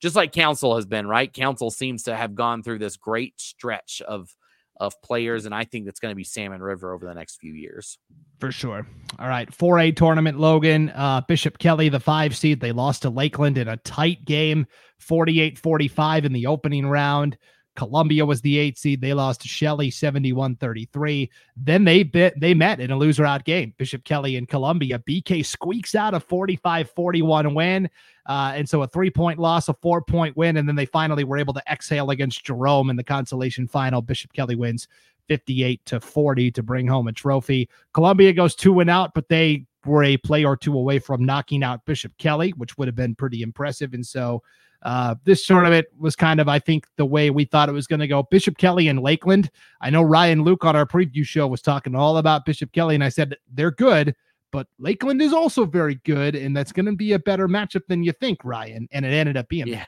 [0.00, 1.06] just like Council has been.
[1.06, 4.34] Right, Council seems to have gone through this great stretch of
[4.80, 7.52] of players, and I think that's going to be Salmon River over the next few
[7.52, 7.98] years.
[8.38, 8.86] For sure.
[9.18, 10.88] All right, 4A tournament, Logan.
[10.90, 14.66] Uh, Bishop Kelly, the five seed, they lost to Lakeland in a tight game,
[14.98, 17.36] 48 45 in the opening round.
[17.76, 19.00] Columbia was the eight seed.
[19.00, 21.30] They lost to Shelley 71 33.
[21.56, 23.74] Then they bit, they met in a loser out game.
[23.78, 24.98] Bishop Kelly and Columbia.
[24.98, 27.88] BK squeaks out a 45 41 win.
[28.26, 30.56] Uh, and so a three point loss, a four point win.
[30.56, 34.02] And then they finally were able to exhale against Jerome in the consolation final.
[34.02, 34.88] Bishop Kelly wins
[35.28, 37.68] 58 to 40 to bring home a trophy.
[37.94, 41.62] Columbia goes two and out, but they were a play or two away from knocking
[41.62, 43.94] out Bishop Kelly, which would have been pretty impressive.
[43.94, 44.42] And so
[44.82, 48.00] uh, this tournament was kind of, I think, the way we thought it was going
[48.00, 48.22] to go.
[48.22, 49.50] Bishop Kelly and Lakeland.
[49.80, 53.04] I know Ryan Luke on our preview show was talking all about Bishop Kelly, and
[53.04, 54.14] I said they're good,
[54.52, 58.02] but Lakeland is also very good, and that's going to be a better matchup than
[58.02, 58.88] you think, Ryan.
[58.90, 59.86] And it ended up being yeah,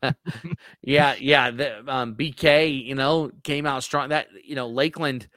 [0.82, 1.50] yeah, yeah.
[1.50, 4.08] The um, BK, you know, came out strong.
[4.08, 5.28] That you know, Lakeland.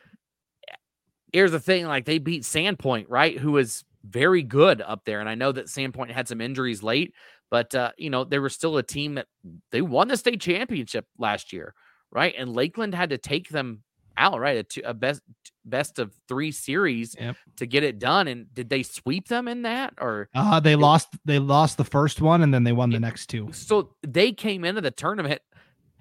[1.31, 3.37] Here's the thing: like they beat Sandpoint, right?
[3.37, 7.13] Who was very good up there, and I know that Sandpoint had some injuries late
[7.51, 9.27] but uh, you know, they were still a team that
[9.71, 11.73] they won the state championship last year,
[12.12, 12.34] right?
[12.38, 13.84] And Lakeland had to take them
[14.17, 14.58] out, right?
[14.58, 15.21] A, two, a best
[15.63, 17.36] best of three series yep.
[17.58, 18.27] to get it done.
[18.27, 21.10] And did they sweep them in that, or uh, they lost?
[21.25, 23.49] They lost the first one, and then they won the next two.
[23.51, 25.41] So they came into the tournament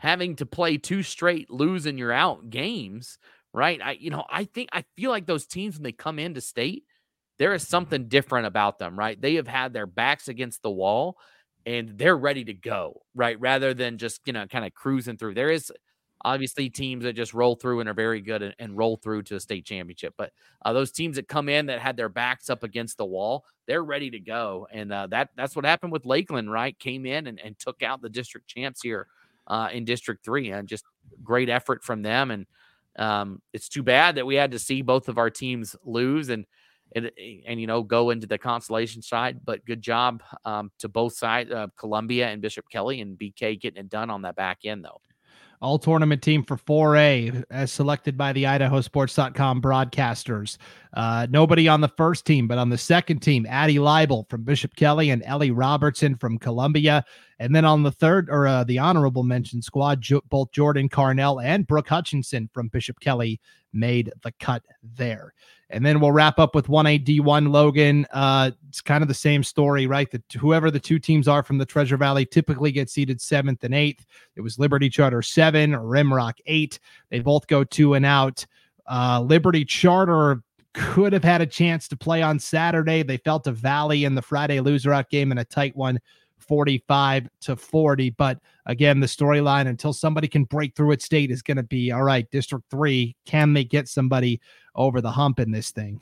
[0.05, 3.19] having to play two straight lose and you're out games,
[3.55, 3.81] right?
[3.83, 6.85] I, you know, I think I feel like those teams when they come into state,
[7.39, 9.19] there is something different about them, right?
[9.19, 11.17] They have had their backs against the wall
[11.67, 13.39] and they're ready to go, right?
[13.41, 15.35] Rather than just, you know, kind of cruising through.
[15.35, 15.73] There is
[16.25, 19.37] obviously teams that just roll through and are very good and, and roll through to
[19.37, 20.15] a state championship.
[20.17, 20.33] But
[20.65, 23.85] uh, those teams that come in that had their backs up against the wall, they're
[23.85, 24.67] ready to go.
[24.73, 26.79] And uh, that that's what happened with Lakeland, right?
[26.79, 29.07] Came in and, and took out the district champs here
[29.47, 30.85] uh, in District Three, and just
[31.23, 32.31] great effort from them.
[32.31, 32.47] And
[32.97, 36.47] um, it's too bad that we had to see both of our teams lose and
[36.95, 39.41] and, eh, and you know go into the consolation side.
[39.45, 43.81] But good job um, to both sides, uh, Columbia and Bishop Kelly and BK getting
[43.81, 45.01] it done on that back end though.
[45.63, 50.59] All tournament team for 4A as selected by the idahosports.com broadcasters.
[50.93, 54.77] Uh, nobody on the first team, but on the second team, Addie Leibel from Bishop
[54.77, 57.03] Kelly and Ellie Robertson from Columbia.
[57.39, 61.43] And then on the third or uh, the honorable mention squad, jo- both Jordan Carnell
[61.45, 63.41] and Brooke Hutchinson from Bishop Kelly
[63.73, 64.63] made the cut
[64.97, 65.35] there.
[65.71, 68.07] And then we'll wrap up with 1A D1 Logan.
[68.13, 70.11] Uh, it's kind of the same story, right?
[70.11, 73.75] That whoever the two teams are from the Treasure Valley typically get seeded seventh and
[73.75, 74.07] eighth.
[74.37, 76.79] It was Liberty Charter seven, Rimrock eight.
[77.11, 78.47] They both go two and out.
[78.87, 80.43] Uh, Liberty Charter
[80.75, 83.03] could have had a chance to play on Saturday.
[83.03, 85.99] They fell to Valley in the Friday loser out game in a tight one.
[86.47, 88.11] 45 to 40.
[88.11, 91.93] But again, the storyline until somebody can break through at state is going to be
[91.93, 94.41] all right, District Three, can they get somebody
[94.75, 96.01] over the hump in this thing?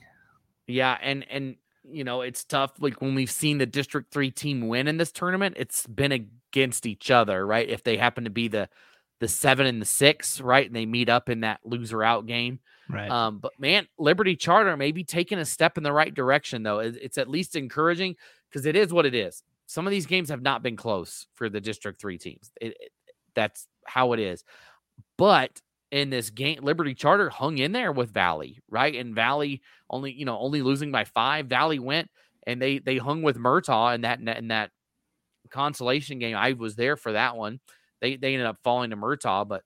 [0.67, 0.99] Yeah.
[1.03, 2.73] And, and, you know, it's tough.
[2.79, 6.87] Like when we've seen the District Three team win in this tournament, it's been against
[6.87, 7.69] each other, right?
[7.69, 8.69] If they happen to be the
[9.23, 12.59] the seven and the six, right, and they meet up in that loser out game,
[12.91, 13.09] right?
[13.09, 16.81] Um, but man, Liberty Charter may be taking a step in the right direction, though.
[16.81, 18.17] It's at least encouraging
[18.51, 19.45] because it is what it is.
[19.73, 22.51] Some of these games have not been close for the District Three teams.
[22.61, 22.93] It, it,
[23.35, 24.45] that's how it is.
[25.17, 28.95] But in this game, Liberty Charter hung in there with Valley, right?
[28.95, 31.47] And Valley only, you know, only losing by five.
[31.47, 32.11] Valley went
[32.47, 34.73] and they they hung with Murtaugh in that in that
[35.49, 36.37] consolation game.
[36.37, 37.59] I was there for that one.
[38.03, 39.63] They they ended up falling to Murtaugh, but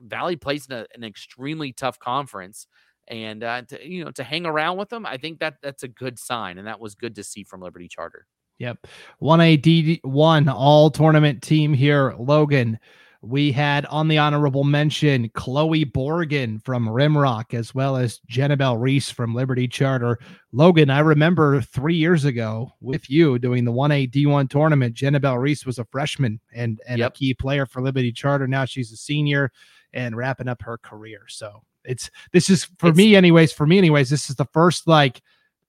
[0.00, 2.68] Valley plays in a, an extremely tough conference,
[3.08, 5.88] and uh, to, you know to hang around with them, I think that that's a
[5.88, 8.28] good sign, and that was good to see from Liberty Charter.
[8.58, 8.86] Yep,
[9.18, 12.78] one A D one all tournament team here, Logan
[13.26, 19.10] we had on the honorable mention Chloe Borgen from Rimrock, as well as Jennabelle Reese
[19.10, 20.18] from Liberty Charter.
[20.52, 24.94] Logan, I remember three years ago with you doing the 1A D1 tournament.
[24.94, 27.12] Jennabelle Reese was a freshman and, and yep.
[27.12, 28.46] a key player for Liberty Charter.
[28.46, 29.50] Now she's a senior
[29.92, 31.22] and wrapping up her career.
[31.28, 33.52] So it's this is for it's, me, anyways.
[33.52, 35.22] For me, anyways, this is the first like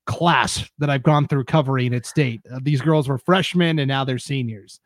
[0.06, 2.42] class that I've gone through covering at state.
[2.52, 4.80] Uh, these girls were freshmen and now they're seniors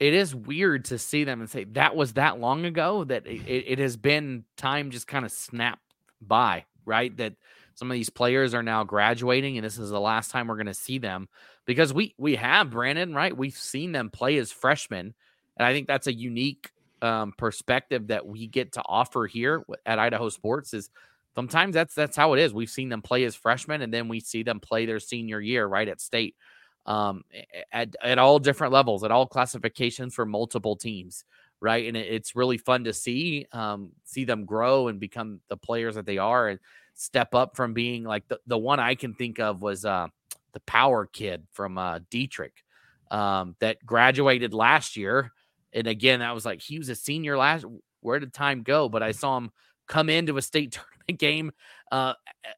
[0.00, 3.42] it is weird to see them and say that was that long ago that it,
[3.46, 5.82] it has been time just kind of snapped
[6.20, 7.16] by, right?
[7.16, 7.34] That
[7.74, 10.66] some of these players are now graduating and this is the last time we're going
[10.66, 11.28] to see them
[11.64, 13.36] because we we have Brandon, right?
[13.36, 15.14] We've seen them play as freshmen
[15.56, 16.70] and I think that's a unique
[17.02, 20.90] um, perspective that we get to offer here at Idaho Sports is
[21.38, 22.52] sometimes that's that's how it is.
[22.52, 25.64] We've seen them play as freshmen and then we see them play their senior year
[25.64, 26.34] right at state
[26.84, 27.22] um,
[27.72, 31.24] at, at all different levels, at all classifications for multiple teams,
[31.60, 31.86] right?
[31.86, 35.94] And it, it's really fun to see um, see them grow and become the players
[35.94, 36.58] that they are and
[36.94, 40.08] step up from being like the, the one I can think of was uh,
[40.54, 42.64] the power kid from uh, Dietrich
[43.12, 45.30] um, that graduated last year.
[45.72, 47.64] And again, I was like, he was a senior last.
[48.00, 48.88] Where did time go?
[48.88, 49.52] But I saw him
[49.86, 51.52] come into a state tournament game
[51.90, 52.14] uh,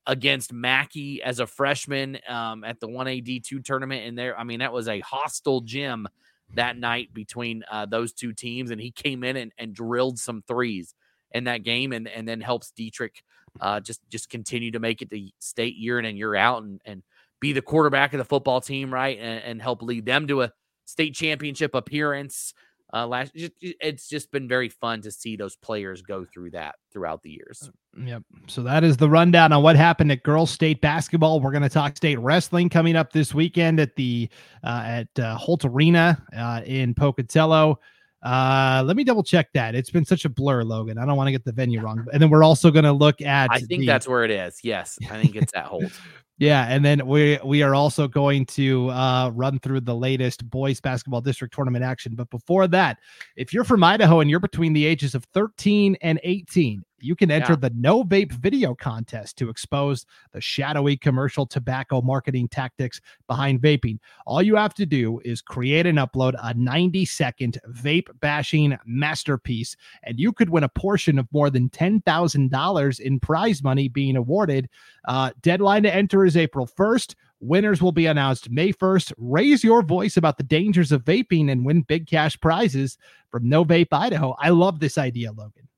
[0.06, 4.06] against Mackay as a freshman um, at the 1AD2 tournament.
[4.06, 6.08] And there, I mean, that was a hostile gym
[6.54, 8.70] that night between uh, those two teams.
[8.70, 10.94] And he came in and, and drilled some threes
[11.32, 13.22] in that game and, and then helps Dietrich
[13.60, 16.80] uh, just, just continue to make it to state year in and year out and,
[16.84, 17.02] and
[17.40, 19.18] be the quarterback of the football team, right?
[19.18, 20.52] And, and help lead them to a
[20.86, 22.52] state championship appearance
[22.92, 27.22] uh, last it's just been very fun to see those players go through that throughout
[27.22, 27.70] the years.
[27.96, 28.22] Uh, yep.
[28.48, 31.40] So that is the rundown on what happened at girls state basketball.
[31.40, 34.28] We're going to talk state wrestling coming up this weekend at the
[34.64, 37.78] uh, at uh, Holt Arena uh, in Pocatello.
[38.22, 39.74] Uh, let me double check that.
[39.74, 40.98] It's been such a blur, Logan.
[40.98, 42.06] I don't want to get the venue wrong.
[42.12, 43.50] And then we're also going to look at.
[43.50, 44.60] I think the, that's where it is.
[44.62, 45.84] Yes, I think it's at Holt.
[46.40, 50.80] Yeah, and then we we are also going to uh, run through the latest boys
[50.80, 52.14] basketball district tournament action.
[52.14, 52.96] But before that,
[53.36, 57.30] if you're from Idaho and you're between the ages of 13 and 18, you can
[57.30, 57.68] enter yeah.
[57.68, 63.98] the No Vape video contest to expose the shadowy commercial tobacco marketing tactics behind vaping.
[64.26, 69.76] All you have to do is create and upload a 90 second vape bashing masterpiece,
[70.02, 74.68] and you could win a portion of more than $10,000 in prize money being awarded.
[75.06, 77.14] Uh, deadline to enter is April 1st.
[77.40, 79.12] Winners will be announced May 1st.
[79.16, 82.98] Raise your voice about the dangers of vaping and win big cash prizes
[83.30, 84.36] from No Vape Idaho.
[84.38, 85.68] I love this idea, Logan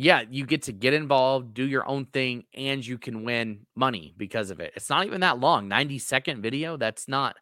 [0.00, 4.14] yeah, you get to get involved, do your own thing, and you can win money
[4.16, 4.72] because of it.
[4.74, 6.78] It's not even that long 90 second video.
[6.78, 7.36] That's not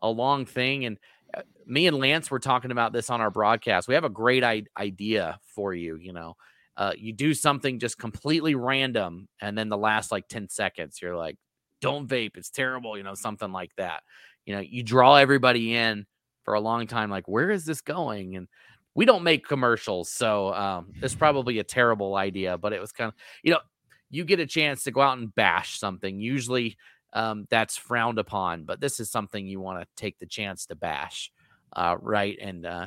[0.00, 0.84] a long thing.
[0.84, 0.98] And
[1.36, 3.88] uh, me and Lance were talking about this on our broadcast.
[3.88, 5.96] We have a great idea for you.
[5.96, 6.36] You know,
[6.78, 11.16] uh, you do something just completely random, and then the last like 10 seconds, you're
[11.16, 11.36] like,
[11.80, 12.36] don't vape.
[12.36, 12.96] It's terrible.
[12.96, 14.04] You know, something like that.
[14.46, 16.06] You know, you draw everybody in
[16.44, 18.36] for a long time, like, where is this going?
[18.36, 18.46] And
[18.94, 22.56] we don't make commercials, so um, it's probably a terrible idea.
[22.56, 23.60] But it was kind of, you know,
[24.08, 26.20] you get a chance to go out and bash something.
[26.20, 26.76] Usually,
[27.12, 30.76] um, that's frowned upon, but this is something you want to take the chance to
[30.76, 31.32] bash,
[31.74, 32.38] uh, right?
[32.40, 32.86] And uh,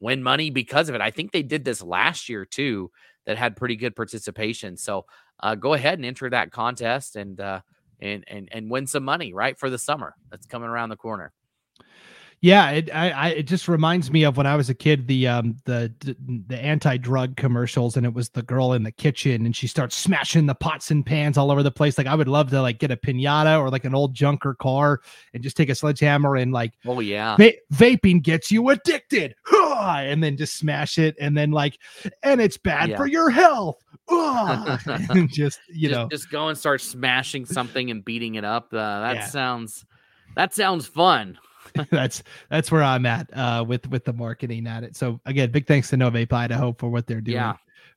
[0.00, 1.00] win money because of it.
[1.00, 2.90] I think they did this last year too.
[3.26, 4.76] That had pretty good participation.
[4.76, 5.06] So
[5.40, 7.60] uh, go ahead and enter that contest and uh,
[8.00, 11.32] and and and win some money right for the summer that's coming around the corner.
[12.44, 15.28] Yeah, it I, I, it just reminds me of when I was a kid, the
[15.28, 15.90] um the
[16.46, 19.96] the anti drug commercials, and it was the girl in the kitchen, and she starts
[19.96, 21.96] smashing the pots and pans all over the place.
[21.96, 25.00] Like I would love to like get a pinata or like an old junker car
[25.32, 29.34] and just take a sledgehammer and like oh yeah, va- vaping gets you addicted,
[29.74, 31.78] and then just smash it, and then like
[32.22, 32.96] and it's bad yeah.
[32.96, 33.82] for your health.
[35.28, 38.72] just you just, know, just go and start smashing something and beating it up.
[38.72, 39.26] Uh, that Yeah.
[39.26, 39.86] sounds
[40.36, 41.38] that sounds fun.
[41.90, 44.96] that's that's where I'm at uh, with with the marketing at it.
[44.96, 47.36] So again, big thanks to No Vape Idaho for what they're doing.
[47.36, 47.54] Yeah.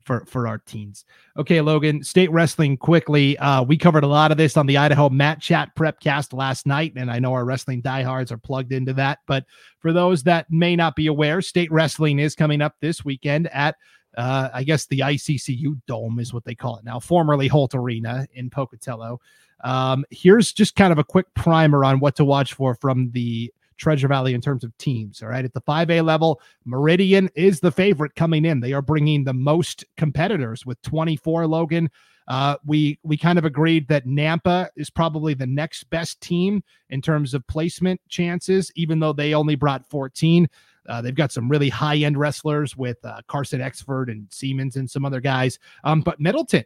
[0.08, 1.04] For, for our teens.
[1.38, 3.38] Okay, Logan, state wrestling quickly.
[3.40, 6.94] Uh, we covered a lot of this on the Idaho Mat Chat Prepcast last night,
[6.96, 9.20] and I know our wrestling diehards are plugged into that.
[9.28, 9.44] But
[9.80, 13.76] for those that may not be aware, state wrestling is coming up this weekend at
[14.18, 18.28] uh, I guess the ICCU Dome is what they call it now, formerly Holt Arena
[18.34, 19.20] in Pocatello.
[19.64, 23.54] Um, here's just kind of a quick primer on what to watch for from the
[23.78, 25.22] Treasure Valley in terms of teams.
[25.22, 25.46] All right.
[25.46, 28.60] At the 5A level, Meridian is the favorite coming in.
[28.60, 31.90] They are bringing the most competitors with 24, Logan.
[32.28, 37.02] Uh, we we kind of agreed that Nampa is probably the next best team in
[37.02, 40.50] terms of placement chances, even though they only brought 14.
[40.90, 44.90] Uh, they've got some really high end wrestlers with uh, Carson Exford and Siemens and
[44.90, 45.58] some other guys.
[45.86, 46.66] Um, but Middleton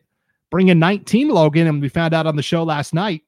[0.50, 3.24] bringing 19 Logan, and we found out on the show last night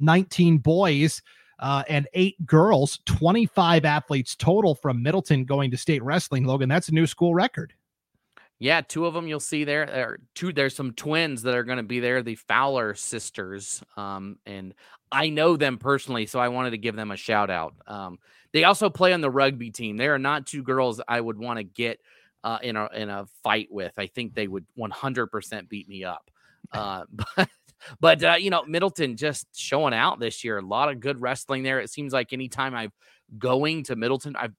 [0.00, 1.22] 19 boys
[1.58, 6.44] uh, and eight girls, 25 athletes total from Middleton going to state wrestling.
[6.44, 7.72] Logan, that's a new school record.
[8.60, 9.86] Yeah, two of them you'll see there.
[9.86, 10.52] There two.
[10.52, 12.22] There's some twins that are going to be there.
[12.22, 14.74] The Fowler sisters, um, and
[15.12, 17.74] I know them personally, so I wanted to give them a shout out.
[17.86, 18.18] Um,
[18.52, 19.96] they also play on the rugby team.
[19.96, 22.00] They are not two girls I would want to get
[22.42, 23.92] uh, in a in a fight with.
[23.96, 26.30] I think they would 100% beat me up.
[26.72, 27.04] Uh,
[27.36, 27.48] but
[28.00, 30.58] but uh, you know, Middleton just showing out this year.
[30.58, 31.80] A lot of good wrestling there.
[31.80, 32.92] It seems like anytime I'm
[33.38, 34.54] going to Middleton, I've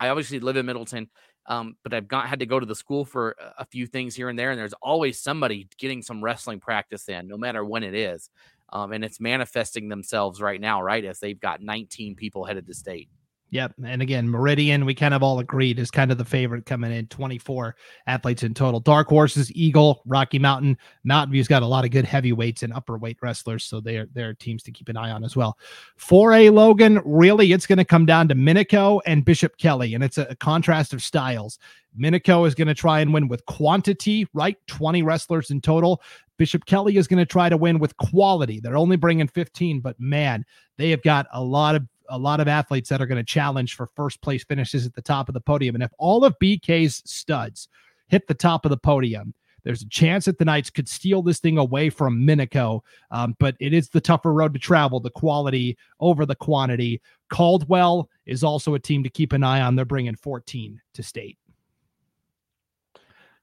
[0.00, 1.08] I obviously live in Middleton.
[1.46, 4.28] Um, but I've got had to go to the school for a few things here
[4.28, 7.94] and there, and there's always somebody getting some wrestling practice in, no matter when it
[7.94, 8.30] is.
[8.72, 11.04] Um, and it's manifesting themselves right now, right?
[11.04, 13.08] As they've got 19 people headed to state.
[13.52, 13.74] Yep.
[13.84, 17.06] And again, Meridian, we kind of all agreed is kind of the favorite coming in
[17.08, 17.76] 24
[18.06, 18.80] athletes in total.
[18.80, 22.96] Dark Horses, Eagle, Rocky Mountain, Mountain View's got a lot of good heavyweights and upper
[22.96, 23.64] weight wrestlers.
[23.64, 25.58] So they're, they're teams to keep an eye on as well.
[26.00, 29.92] 4A Logan, really, it's going to come down to Minico and Bishop Kelly.
[29.92, 31.58] And it's a, a contrast of styles.
[32.00, 34.56] Minico is going to try and win with quantity, right?
[34.66, 36.00] 20 wrestlers in total.
[36.38, 38.60] Bishop Kelly is going to try to win with quality.
[38.60, 40.46] They're only bringing 15, but man,
[40.78, 43.74] they have got a lot of a lot of athletes that are going to challenge
[43.74, 45.74] for first place finishes at the top of the podium.
[45.74, 47.68] And if all of BK's studs
[48.08, 49.34] hit the top of the podium,
[49.64, 52.80] there's a chance that the Knights could steal this thing away from Minico.
[53.10, 57.00] Um, but it is the tougher road to travel, the quality over the quantity.
[57.30, 59.74] Caldwell is also a team to keep an eye on.
[59.74, 61.38] They're bringing 14 to state.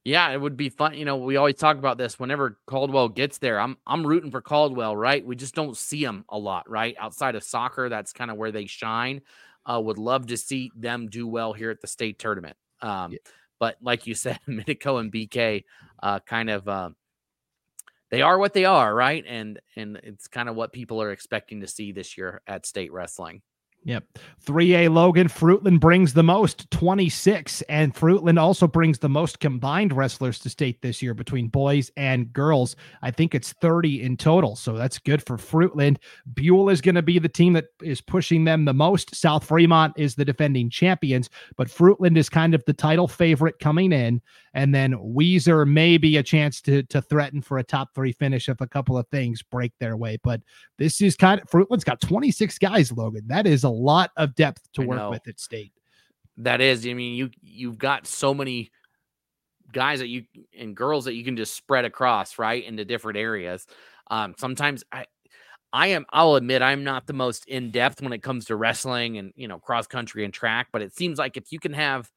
[0.05, 0.95] Yeah, it would be fun.
[0.95, 3.59] You know, we always talk about this whenever Caldwell gets there.
[3.59, 5.25] I'm I'm rooting for Caldwell, right?
[5.25, 6.95] We just don't see them a lot, right?
[6.97, 9.21] Outside of soccer, that's kind of where they shine.
[9.65, 12.57] Uh, would love to see them do well here at the state tournament.
[12.81, 13.19] Um,
[13.59, 15.65] But like you said, Minico and BK,
[16.01, 16.89] uh, kind of, uh,
[18.11, 19.23] they are what they are, right?
[19.27, 22.91] And and it's kind of what people are expecting to see this year at state
[22.91, 23.41] wrestling.
[23.85, 24.03] Yep.
[24.45, 27.61] 3A Logan, Fruitland brings the most, 26.
[27.63, 32.31] And Fruitland also brings the most combined wrestlers to state this year between boys and
[32.33, 32.75] girls.
[33.01, 34.55] I think it's 30 in total.
[34.55, 35.97] So that's good for Fruitland.
[36.25, 39.15] Buhl is going to be the team that is pushing them the most.
[39.15, 43.93] South Fremont is the defending champions, but Fruitland is kind of the title favorite coming
[43.93, 44.21] in.
[44.53, 48.49] And then Weiser may be a chance to, to threaten for a top three finish
[48.49, 50.17] if a couple of things break their way.
[50.23, 50.41] But
[50.77, 53.23] this is kind of Fruitland's got 26 guys, Logan.
[53.27, 55.09] That is a lot of depth to I work know.
[55.11, 55.73] with at state.
[56.37, 58.71] That is, I mean, you you've got so many
[59.71, 60.23] guys that you
[60.57, 63.67] and girls that you can just spread across right into different areas.
[64.09, 65.05] Um, sometimes I
[65.71, 69.17] I am I'll admit I'm not the most in depth when it comes to wrestling
[69.17, 72.09] and you know cross country and track, but it seems like if you can have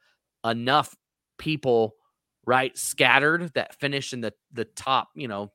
[0.45, 0.95] enough
[1.39, 1.95] people
[2.47, 5.53] right scattered that finish in the the top, you know,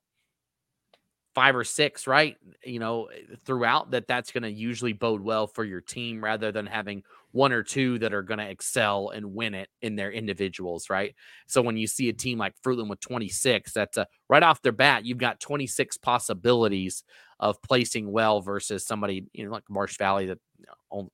[1.37, 2.35] five or six, right?
[2.65, 3.09] You know,
[3.45, 7.53] throughout that that's going to usually bode well for your team rather than having one
[7.53, 11.13] or two that are going to excel and win it in their individuals, right?
[11.45, 14.71] So when you see a team like Fruitland with 26, that's a right off their
[14.71, 17.03] bat, you've got 26 possibilities
[17.39, 20.39] of placing well versus somebody, you know, like Marsh Valley that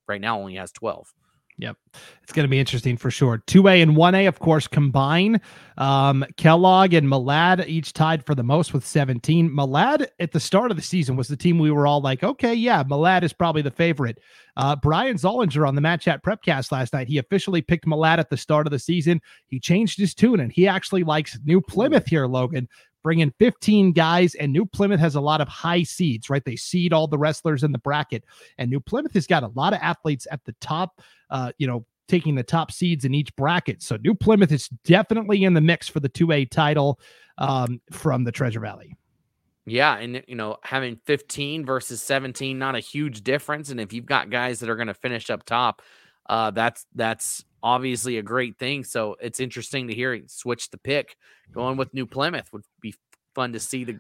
[0.08, 1.14] right now only has 12.
[1.58, 1.78] Yep.
[2.24, 3.44] It's going to be interesting for sure.
[3.48, 5.40] 2A and 1A, of course, combine.
[5.78, 9.50] Um, Kellogg and Malad each tied for the most with 17.
[9.50, 12.54] Malad at the start of the season was the team we were all like, okay,
[12.54, 14.20] yeah, Malad is probably the favorite.
[14.58, 18.30] Uh, Brian Zollinger on the Mat Chat Prepcast last night, he officially picked Malad at
[18.30, 19.22] the start of the season.
[19.48, 22.68] He changed his tune and he actually likes New Plymouth here, Logan.
[23.04, 26.44] Bringing 15 guys, and New Plymouth has a lot of high seeds, right?
[26.44, 28.24] They seed all the wrestlers in the bracket,
[28.58, 31.02] and New Plymouth has got a lot of athletes at the top
[31.34, 33.82] uh, you know, taking the top seeds in each bracket.
[33.82, 37.00] So New Plymouth is definitely in the mix for the 2A title
[37.40, 38.96] um, from the Treasure Valley.
[39.66, 43.70] Yeah, and you know, having 15 versus 17, not a huge difference.
[43.70, 45.82] And if you've got guys that are going to finish up top,
[46.28, 48.84] uh, that's that's obviously a great thing.
[48.84, 51.16] So it's interesting to hear he switch the pick.
[51.52, 52.96] Going with New Plymouth would be
[53.36, 54.00] fun to see the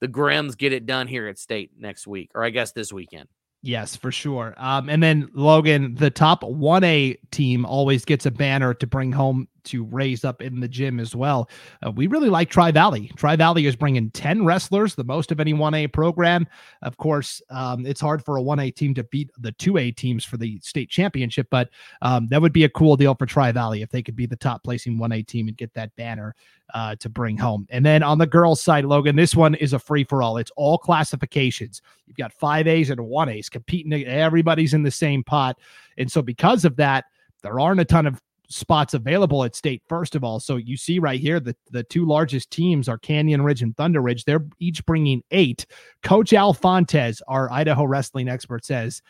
[0.00, 3.28] the Grims get it done here at state next week, or I guess this weekend.
[3.62, 4.54] Yes, for sure.
[4.58, 9.48] Um, and then Logan, the top 1A team always gets a banner to bring home
[9.64, 11.48] to raise up in the gym as well.
[11.84, 13.10] Uh, we really like Tri Valley.
[13.16, 16.46] Tri Valley is bringing 10 wrestlers, the most of any 1A program.
[16.82, 20.36] Of course, um, it's hard for a 1A team to beat the 2A teams for
[20.36, 21.70] the state championship, but
[22.02, 24.36] um, that would be a cool deal for Tri Valley if they could be the
[24.36, 26.34] top placing 1A team and get that banner
[26.72, 27.66] uh, to bring home.
[27.70, 30.38] And then on the girls' side, Logan, this one is a free for all.
[30.38, 31.82] It's all classifications.
[32.06, 35.58] You've got 5As and 1As competing, everybody's in the same pot.
[35.98, 37.04] And so, because of that,
[37.42, 40.40] there aren't a ton of spots available at state first of all.
[40.40, 44.00] So you see right here that the two largest teams are canyon ridge and thunder
[44.00, 44.24] ridge.
[44.24, 45.66] They're each bringing eight.
[46.02, 49.02] Coach al fontes our idaho wrestling expert says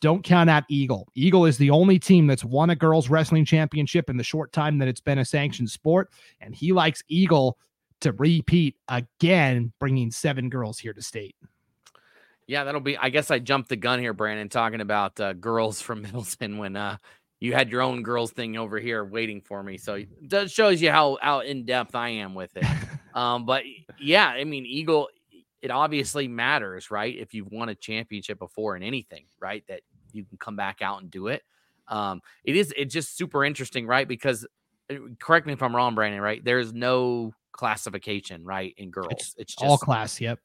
[0.00, 1.08] don't count out eagle.
[1.14, 4.78] Eagle is the only team that's won a girls wrestling championship in the short time
[4.78, 6.10] that it's been a sanctioned sport
[6.40, 7.58] and he likes eagle
[8.00, 11.36] to repeat again bringing seven girls here to state.
[12.46, 12.96] Yeah, that'll be.
[12.98, 16.76] I guess I jumped the gun here, Brandon, talking about uh, girls from Middleton when
[16.76, 16.98] uh,
[17.44, 19.76] you had your own girls thing over here waiting for me.
[19.76, 22.64] So that shows you how how in depth I am with it.
[23.14, 23.64] um, but
[24.00, 25.10] yeah, I mean, Eagle,
[25.60, 27.14] it obviously matters, right?
[27.14, 29.82] If you've won a championship before in anything, right, that
[30.12, 31.42] you can come back out and do it.
[31.86, 34.08] Um, it is it's just super interesting, right?
[34.08, 34.46] Because
[34.90, 36.42] uh, correct me if I'm wrong, Brandon, right?
[36.42, 39.08] There's no classification, right, in girls.
[39.10, 40.18] It's, it's just all class.
[40.18, 40.40] Yep.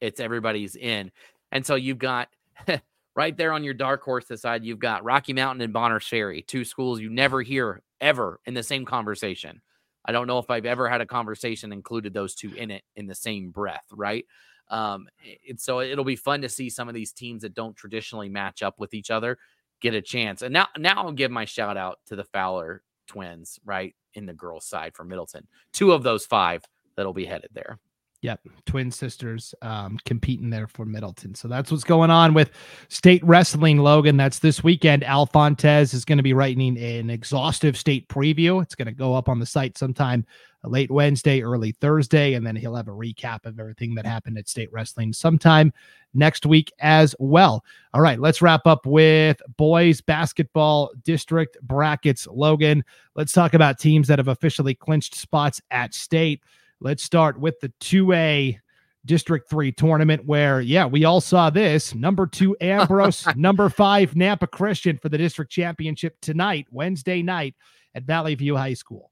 [0.00, 1.12] It's everybody's in,
[1.52, 2.28] and so you've got
[3.16, 6.64] right there on your dark horse side, you've got Rocky Mountain and Bonners Ferry, two
[6.64, 9.60] schools you never hear ever in the same conversation.
[10.04, 13.06] I don't know if I've ever had a conversation included those two in it in
[13.06, 14.26] the same breath, right?
[14.68, 18.28] Um, it, so it'll be fun to see some of these teams that don't traditionally
[18.28, 19.38] match up with each other
[19.80, 20.42] get a chance.
[20.42, 24.32] And now, now I'll give my shout out to the Fowler twins, right, in the
[24.32, 25.46] girls' side for Middleton.
[25.72, 26.64] Two of those five
[26.96, 27.78] that'll be headed there.
[28.24, 31.34] Yep, twin sisters um, competing there for Middleton.
[31.34, 32.52] So that's what's going on with
[32.88, 34.16] state wrestling, Logan.
[34.16, 35.04] That's this weekend.
[35.04, 38.62] Al Fontes is going to be writing an exhaustive state preview.
[38.62, 40.24] It's going to go up on the site sometime
[40.62, 44.48] late Wednesday, early Thursday, and then he'll have a recap of everything that happened at
[44.48, 45.70] state wrestling sometime
[46.14, 47.62] next week as well.
[47.92, 52.26] All right, let's wrap up with boys basketball district brackets.
[52.26, 52.84] Logan,
[53.16, 56.40] let's talk about teams that have officially clinched spots at state.
[56.80, 58.58] Let's start with the 2A
[59.06, 61.94] District 3 tournament where, yeah, we all saw this.
[61.94, 67.54] Number two, Ambrose, number five, Nampa Christian for the district championship tonight, Wednesday night
[67.94, 69.10] at Valley View High School.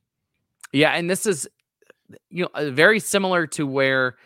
[0.72, 1.48] Yeah, and this is,
[2.30, 4.16] you know, uh, very similar to where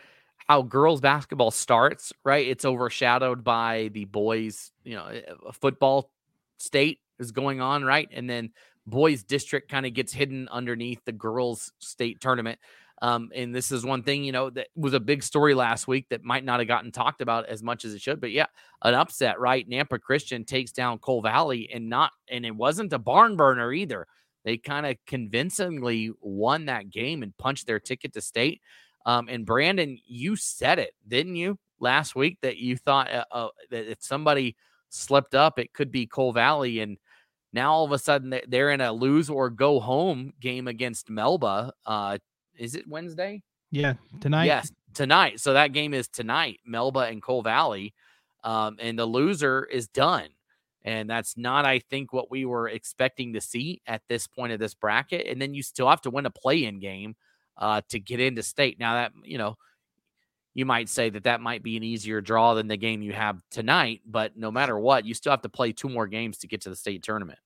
[0.47, 2.47] how girls basketball starts, right?
[2.47, 6.09] It's overshadowed by the boys, you know, uh, football
[6.57, 8.07] state is going on, right?
[8.13, 8.51] And then
[8.85, 12.59] boys district kind of gets hidden underneath the girls state tournament.
[13.01, 16.07] Um, and this is one thing, you know, that was a big story last week
[16.09, 18.19] that might not have gotten talked about as much as it should.
[18.19, 18.47] But yeah,
[18.81, 19.69] an upset, right?
[19.69, 24.07] Nampa Christian takes down Cole Valley and not, and it wasn't a barn burner either.
[24.43, 28.61] They kind of convincingly won that game and punched their ticket to state.
[29.05, 33.49] Um, and Brandon, you said it, didn't you, last week that you thought uh, uh,
[33.69, 34.55] that if somebody
[34.89, 36.79] slipped up, it could be Cole Valley.
[36.79, 36.97] And
[37.53, 41.73] now all of a sudden they're in a lose or go home game against Melba
[41.85, 42.17] uh,
[42.57, 43.43] is it Wednesday?
[43.71, 44.45] Yeah, tonight.
[44.45, 45.39] Yes, tonight.
[45.39, 47.93] So that game is tonight, Melba and Cole Valley.
[48.43, 50.29] Um, and the loser is done.
[50.83, 54.59] And that's not, I think, what we were expecting to see at this point of
[54.59, 55.27] this bracket.
[55.27, 57.15] And then you still have to win a play in game
[57.57, 58.79] uh, to get into state.
[58.79, 59.57] Now, that, you know,
[60.53, 63.41] you might say that that might be an easier draw than the game you have
[63.51, 64.01] tonight.
[64.05, 66.69] But no matter what, you still have to play two more games to get to
[66.69, 67.39] the state tournament.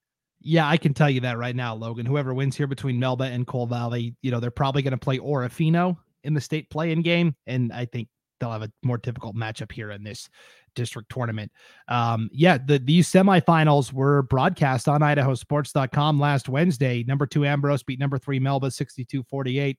[0.44, 2.06] Yeah, I can tell you that right now, Logan.
[2.06, 5.20] Whoever wins here between Melba and Cole Valley, you know, they're probably going to play
[5.20, 8.08] Orofino in the state play-in game, and I think
[8.40, 10.30] they'll have a more difficult matchup here in this
[10.76, 11.52] district tournament.
[11.88, 17.04] Um, yeah, the these semifinals were broadcast on idahosports.com last Wednesday.
[17.04, 19.78] Number two Ambrose beat number three Melba 62-48.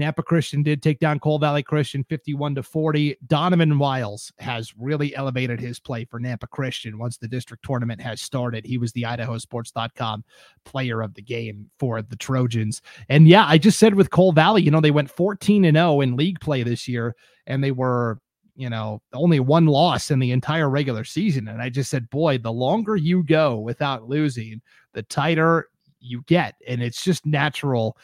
[0.00, 3.16] Nampa Christian did take down Cole Valley Christian 51 to 40.
[3.26, 8.20] Donovan Wiles has really elevated his play for Nampa Christian once the district tournament has
[8.20, 8.66] started.
[8.66, 10.24] He was the idahosports.com
[10.64, 12.82] player of the game for the Trojans.
[13.08, 16.00] And yeah, I just said with Cole Valley, you know, they went 14 and 0
[16.00, 17.14] in league play this year
[17.46, 18.18] and they were
[18.56, 21.48] you know, only one loss in the entire regular season.
[21.48, 25.68] And I just said, boy, the longer you go without losing, the tighter
[25.98, 26.54] you get.
[26.66, 27.96] And it's just natural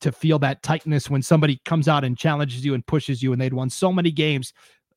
[0.00, 3.32] to feel that tightness when somebody comes out and challenges you and pushes you.
[3.32, 4.52] And they'd won so many games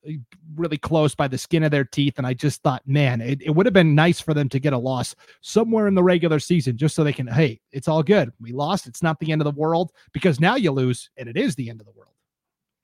[0.06, 0.14] eh,
[0.54, 2.14] really close by the skin of their teeth.
[2.18, 4.72] And I just thought, man, it, it would have been nice for them to get
[4.72, 8.32] a loss somewhere in the regular season just so they can, hey, it's all good.
[8.40, 8.86] We lost.
[8.86, 11.68] It's not the end of the world because now you lose and it is the
[11.70, 12.08] end of the world.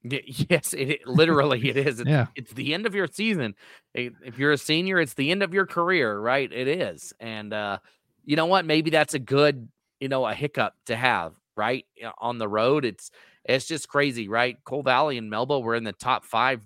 [0.04, 2.00] Yes, it, it literally it is.
[2.00, 2.26] It's, Yeah.
[2.36, 3.54] it's the end of your season.
[3.94, 6.50] If you're a senior, it's the end of your career, right?
[6.50, 7.78] It is, and uh,
[8.24, 8.64] you know what?
[8.64, 11.84] Maybe that's a good, you know, a hiccup to have, right?
[12.00, 13.10] Eh, on the road, it's
[13.44, 14.56] it's just crazy, right?
[14.64, 16.62] Cole Valley and Melba were in the top five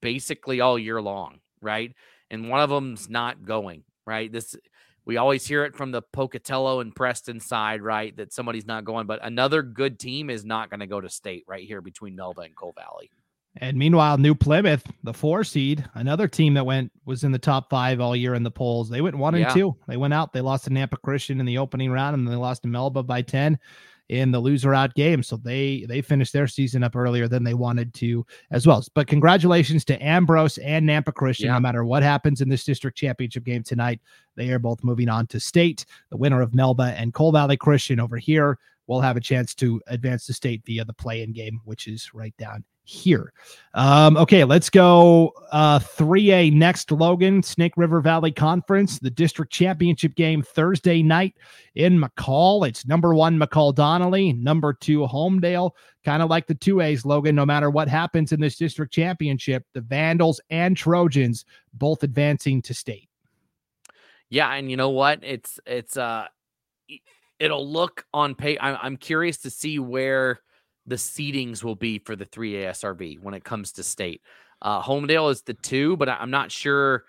[0.00, 1.92] basically all year long, right?
[2.30, 4.32] And one of them's not going, right?
[4.32, 4.56] This
[5.04, 8.16] we always hear it from the Pocatello and Preston side, right?
[8.16, 11.44] That somebody's not going, but another good team is not going to go to state
[11.46, 13.10] right here between Melba and Cole Valley.
[13.58, 17.70] And meanwhile, New Plymouth, the four seed, another team that went was in the top
[17.70, 18.88] five all year in the polls.
[18.90, 19.44] They went one Yeah.
[19.46, 19.76] and two.
[19.88, 20.32] They went out.
[20.32, 23.02] They lost to Nampa Christian in the opening round, and then they lost to Melba
[23.02, 23.58] by ten
[24.08, 25.22] in the loser out game.
[25.22, 28.84] So they they finished their season up earlier than they wanted to as well.
[28.94, 31.46] But congratulations to Ambrose and Nampa Christian.
[31.46, 31.54] Yeah.
[31.54, 34.00] No matter what happens in this district championship game tonight,
[34.36, 35.86] they are both moving on to state.
[36.10, 39.80] The winner of Melba and Cole Valley Christian over here will have a chance to
[39.88, 43.32] advance to state via the play-in game, which is right down here.
[43.74, 50.14] Um, okay, let's go uh 3A next, Logan, Snake River Valley Conference, the district championship
[50.14, 51.34] game Thursday night
[51.74, 52.66] in McCall.
[52.66, 55.72] It's number one McCall Donnelly, number two Homedale.
[56.04, 59.80] Kind of like the 2As, Logan, no matter what happens in this district championship, the
[59.80, 63.08] Vandals and Trojans both advancing to state.
[64.30, 65.20] Yeah, and you know what?
[65.22, 66.26] It's it's uh
[67.40, 68.56] it'll look on pay.
[68.60, 70.40] I'm I'm curious to see where
[70.86, 74.22] the seedings will be for the 3A SRV when it comes to state.
[74.62, 77.04] Uh Homedale is the two, but I'm not sure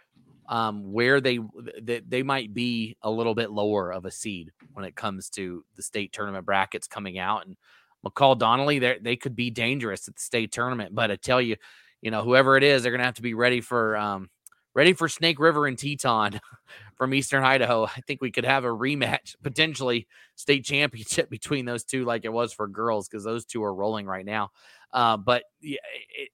[0.50, 1.40] um where they
[1.82, 5.66] they, they might be a little bit lower of a seed when it comes to
[5.76, 7.58] the state tournament brackets coming out and
[8.06, 11.58] McCall Donnelly they they could be dangerous at the state tournament, but I tell you,
[12.02, 14.30] you know, whoever it is, they're going to have to be ready for um
[14.78, 16.40] ready for Snake River and Teton
[16.96, 17.86] from Eastern Idaho.
[17.86, 22.32] I think we could have a rematch, potentially state championship between those two, like it
[22.32, 24.52] was for girls, because those two are rolling right now.
[24.94, 26.30] Uh, but it,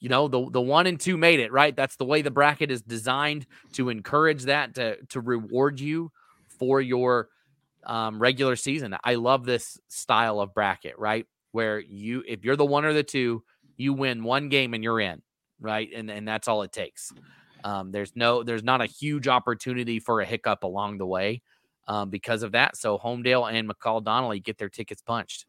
[0.00, 1.76] you know, the the one and two made it right.
[1.76, 6.10] That's the way the bracket is designed to encourage that to to reward you
[6.58, 7.28] for your
[7.84, 8.96] um, regular season.
[9.04, 11.26] I love this style of bracket, right?
[11.52, 13.44] Where you, if you're the one or the two,
[13.76, 15.22] you win one game and you're in,
[15.60, 15.88] right?
[15.94, 17.12] And and that's all it takes.
[17.64, 21.42] Um, there's no, there's not a huge opportunity for a hiccup along the way
[21.88, 22.76] um, because of that.
[22.76, 25.46] So Homedale and McCall Donnelly get their tickets punched.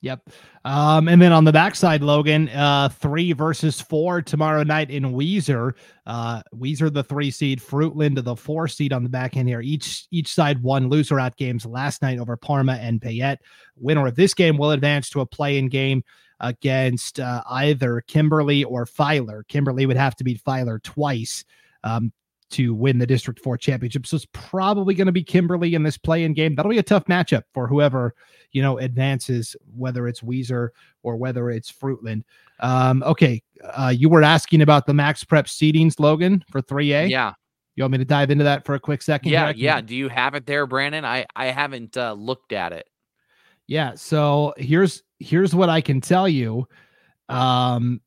[0.00, 0.30] Yep.
[0.64, 5.72] Um, and then on the backside, Logan, uh, three versus four tomorrow night in Weiser.
[6.06, 9.60] Uh, Weiser, the three seed, Fruitland, the four seed on the back end here.
[9.60, 13.40] Each each side won loser out games last night over Parma and Payette.
[13.76, 16.04] Winner of this game will advance to a play-in game
[16.38, 19.44] against uh, either Kimberly or Filer.
[19.48, 21.44] Kimberly would have to beat Filer twice.
[21.82, 22.12] Um,
[22.50, 24.06] to win the District 4 championship.
[24.06, 26.54] So it's probably going to be Kimberly in this play in game.
[26.54, 28.14] That'll be a tough matchup for whoever,
[28.52, 30.70] you know, advances, whether it's Weiser
[31.02, 32.24] or whether it's Fruitland.
[32.60, 33.42] Um, okay.
[33.62, 37.10] Uh, you were asking about the max prep seedings, Logan, for 3A.
[37.10, 37.34] Yeah.
[37.76, 39.30] You want me to dive into that for a quick second?
[39.30, 39.52] Yeah.
[39.54, 39.80] Yeah.
[39.80, 41.04] Do you have it there, Brandon?
[41.04, 42.88] I, I haven't uh, looked at it.
[43.68, 43.94] Yeah.
[43.94, 46.66] So here's here's what I can tell you.
[47.28, 48.00] Um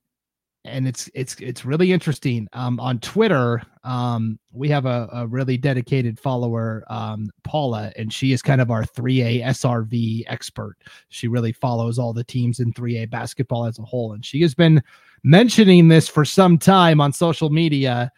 [0.63, 2.47] and it's it's it's really interesting.
[2.53, 8.33] Um on Twitter, um we have a, a really dedicated follower, um, Paula, and she
[8.33, 10.75] is kind of our 3A SRV expert.
[11.09, 14.13] She really follows all the teams in 3A basketball as a whole.
[14.13, 14.83] And she has been
[15.23, 18.11] mentioning this for some time on social media.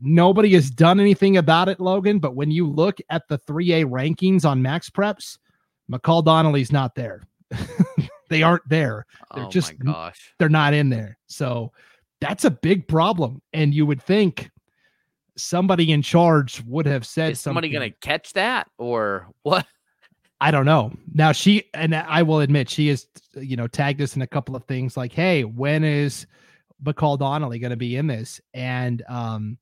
[0.00, 2.18] Nobody has done anything about it, Logan.
[2.18, 5.38] But when you look at the 3A rankings on Max Preps,
[5.90, 7.22] McCall Donnelly's not there.
[8.28, 9.06] they aren't there.
[9.34, 10.34] They're oh just- my gosh.
[10.38, 11.18] They're not in there.
[11.26, 11.72] So
[12.20, 13.42] that's a big problem.
[13.52, 14.50] And you would think
[15.36, 19.66] somebody in charge would have said Is somebody going to catch that or what?
[20.40, 20.92] I don't know.
[21.14, 24.54] Now she and I will admit she has you know tagged us in a couple
[24.54, 26.26] of things like, hey, when is
[26.84, 28.40] McCall Donnelly going to be in this?
[28.52, 29.58] And um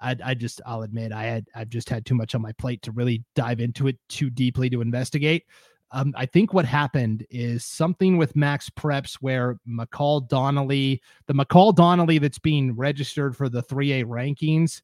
[0.00, 2.82] I, I just I'll admit I had I've just had too much on my plate
[2.82, 5.44] to really dive into it too deeply to investigate.
[5.90, 11.74] Um, I think what happened is something with Max Preps where McCall Donnelly, the McCall
[11.74, 14.82] Donnelly that's being registered for the 3A rankings,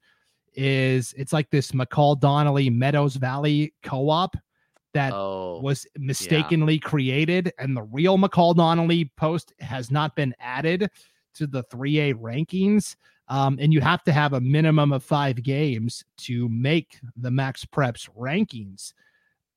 [0.55, 4.37] is it's like this McCall Donnelly Meadows Valley co-op
[4.95, 10.89] that Oh, was mistakenly created and the real McCall Donnelly post has not been added
[11.35, 12.97] to the 3A rankings.
[13.29, 17.65] Um, and you have to have a minimum of five games to make the Max
[17.65, 18.93] Preps rankings.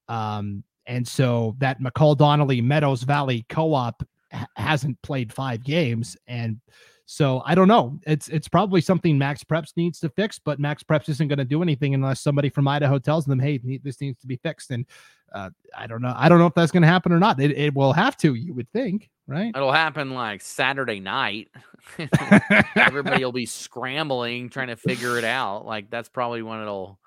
[0.07, 6.59] Um, and so that McCall Donnelly Meadows Valley co-op ha- hasn't played five games, and
[7.05, 7.99] so I don't know.
[8.05, 11.45] It's it's probably something Max Preps needs to fix, but Max Preps isn't going to
[11.45, 14.85] do anything unless somebody from Idaho tells them, "Hey, this needs to be fixed." And
[15.33, 16.13] uh, I don't know.
[16.15, 17.39] I don't know if that's going to happen or not.
[17.39, 18.33] It, it will have to.
[18.33, 19.53] You would think, right?
[19.55, 21.49] It'll happen like Saturday night.
[22.75, 25.65] Everybody will be scrambling trying to figure it out.
[25.65, 26.99] Like that's probably when it'll.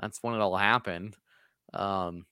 [0.00, 1.14] That's when it'll happen.
[1.72, 2.26] Um,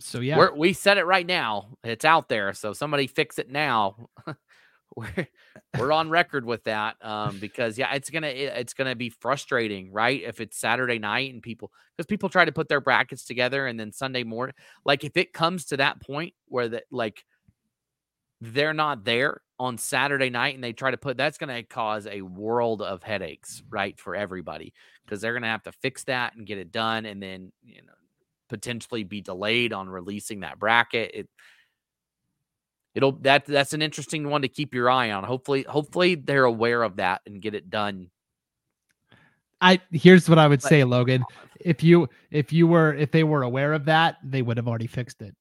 [0.00, 1.76] so yeah, We're, we said it right now.
[1.84, 2.52] It's out there.
[2.52, 4.08] So somebody fix it now.
[4.96, 5.28] we're
[5.78, 10.22] we're on record with that um, because yeah, it's gonna it's gonna be frustrating, right?
[10.22, 13.78] If it's Saturday night and people because people try to put their brackets together and
[13.78, 17.24] then Sunday morning, like if it comes to that point where that like
[18.40, 22.22] they're not there on Saturday night and they try to put that's to cause a
[22.22, 24.72] world of headaches, right, for everybody
[25.04, 27.92] because they're to have to fix that and get it done and then, you know,
[28.48, 31.10] potentially be delayed on releasing that bracket.
[31.14, 31.28] It
[32.94, 35.24] it'll that that's an interesting one to keep your eye on.
[35.24, 38.10] Hopefully, hopefully they're aware of that and get it done.
[39.60, 41.24] I here's what I would say, Logan.
[41.60, 44.86] If you if you were if they were aware of that, they would have already
[44.86, 45.34] fixed it.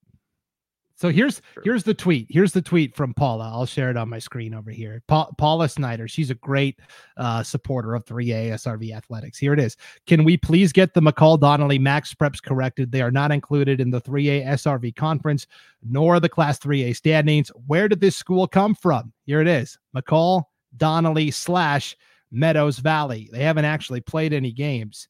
[0.98, 2.26] So here's here's the tweet.
[2.28, 3.52] Here's the tweet from Paula.
[3.54, 5.04] I'll share it on my screen over here.
[5.08, 6.08] Pa- Paula Snyder.
[6.08, 6.80] She's a great
[7.18, 9.38] uh, supporter of 3A SRV athletics.
[9.38, 9.78] Here it is.
[10.08, 12.92] Can we please get the McCall Donnelly Max Preps corrected?
[12.92, 15.46] They are not included in the 3A SRV conference
[15.88, 17.50] nor the Class 3A standings.
[17.68, 19.14] Where did this school come from?
[19.28, 19.78] Here it is.
[19.96, 20.46] McCall
[20.78, 21.96] Donnelly slash
[22.32, 23.30] Meadows Valley.
[23.32, 25.08] They haven't actually played any games.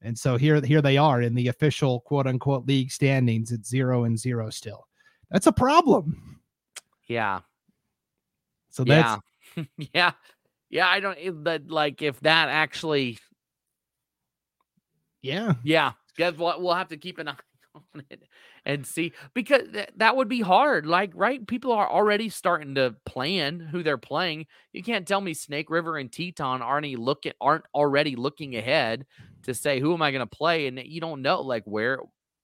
[0.00, 4.04] And so here, here they are in the official quote unquote league standings at zero
[4.04, 4.86] and zero still.
[5.34, 6.38] That's a problem.
[7.08, 7.40] Yeah.
[8.70, 9.20] So that's
[9.56, 9.64] yeah.
[9.92, 10.12] yeah.
[10.70, 13.18] Yeah, I don't but like if that actually
[15.22, 15.54] Yeah.
[15.64, 15.92] Yeah.
[16.16, 16.62] Guess what?
[16.62, 17.34] We'll have to keep an eye
[17.74, 18.22] on it
[18.64, 20.86] and see because th- that would be hard.
[20.86, 21.44] Like, right?
[21.44, 24.46] People are already starting to plan who they're playing.
[24.72, 29.04] You can't tell me Snake River and Teton aren't looking aren't already looking ahead
[29.42, 31.98] to say who am I going to play, and you don't know like where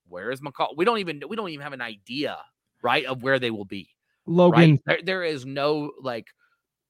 [0.09, 0.77] where is McCall.
[0.77, 2.37] We don't even we don't even have an idea
[2.83, 3.89] right, of where they will be.
[4.27, 4.81] Logan, right?
[4.87, 6.27] there, there is no like,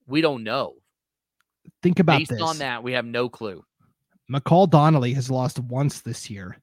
[0.07, 0.73] we don't know.
[1.81, 2.41] Think about Based this.
[2.41, 3.63] on that, we have no clue.
[4.31, 6.57] McCall Donnelly has lost once this year.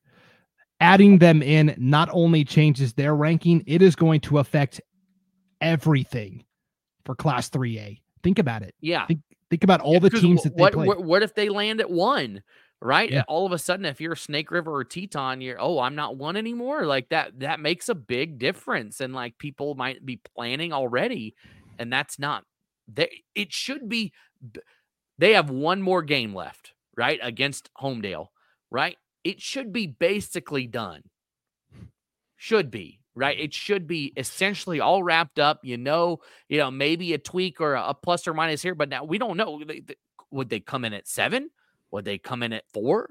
[0.80, 4.80] Adding them in not only changes their ranking, it is going to affect
[5.60, 6.44] everything
[7.04, 8.00] for Class 3A.
[8.22, 8.74] Think about it.
[8.80, 9.06] Yeah.
[9.06, 9.20] Think,
[9.50, 10.86] think about all yeah, the teams that what, play.
[10.86, 12.42] What if they land at one?
[12.80, 13.10] Right?
[13.10, 13.22] Yeah.
[13.28, 16.36] All of a sudden, if you're Snake River or Teton, you're oh, I'm not one
[16.36, 16.84] anymore.
[16.86, 19.00] Like that, that makes a big difference.
[19.00, 21.34] And like people might be planning already,
[21.78, 22.44] and that's not
[22.92, 24.12] they it should be
[25.18, 27.18] they have one more game left, right?
[27.22, 28.28] Against Homedale,
[28.70, 28.96] right?
[29.24, 31.02] It should be basically done.
[32.36, 33.38] Should be, right?
[33.38, 35.60] It should be essentially all wrapped up.
[35.64, 39.04] You know, you know, maybe a tweak or a plus or minus here, but now
[39.04, 39.60] we don't know.
[40.30, 41.50] Would they come in at seven?
[41.90, 43.08] Would they come in at four?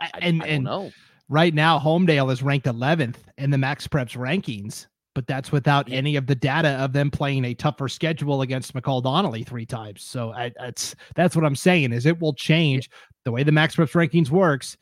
[0.00, 0.90] I, and I and know.
[1.28, 5.96] right now, Homedale is ranked 11th in the Max Preps rankings, but that's without yeah.
[5.96, 10.02] any of the data of them playing a tougher schedule against McCall Donnelly three times.
[10.02, 13.06] So I, that's that's what I'm saying is it will change yeah.
[13.24, 14.76] the way the Max Preps rankings works.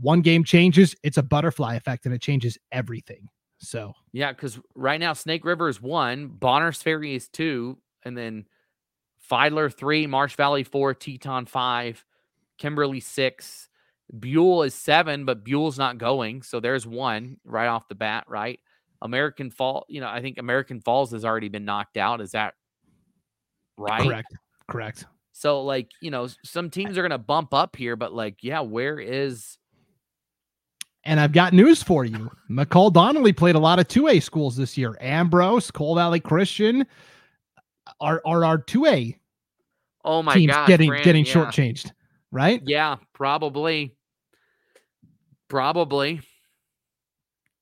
[0.00, 3.28] One game changes, it's a butterfly effect, and it changes everything.
[3.58, 8.46] So yeah, because right now Snake River is one, Bonners Ferry is two, and then
[9.28, 12.04] Filer three, Marsh Valley four, Teton five,
[12.58, 13.68] Kimberly six.
[14.12, 16.42] Buhl is seven, but Buhl's not going.
[16.42, 18.60] So there's one right off the bat, right?
[19.02, 22.20] American Fall, you know, I think American Falls has already been knocked out.
[22.20, 22.54] Is that
[23.76, 24.02] right?
[24.02, 24.34] Correct.
[24.68, 25.04] Correct.
[25.32, 28.60] So, like, you know, some teams are going to bump up here, but like, yeah,
[28.60, 29.58] where is.
[31.04, 32.30] And I've got news for you.
[32.50, 34.96] McCall Donnelly played a lot of 2A schools this year.
[35.00, 36.86] Ambrose, Cole Valley Christian,
[38.00, 39.18] are are our two A
[40.04, 41.32] oh my teams god getting getting yeah.
[41.32, 41.92] shortchanged,
[42.30, 42.62] right?
[42.64, 43.94] Yeah, probably.
[45.48, 46.20] Probably.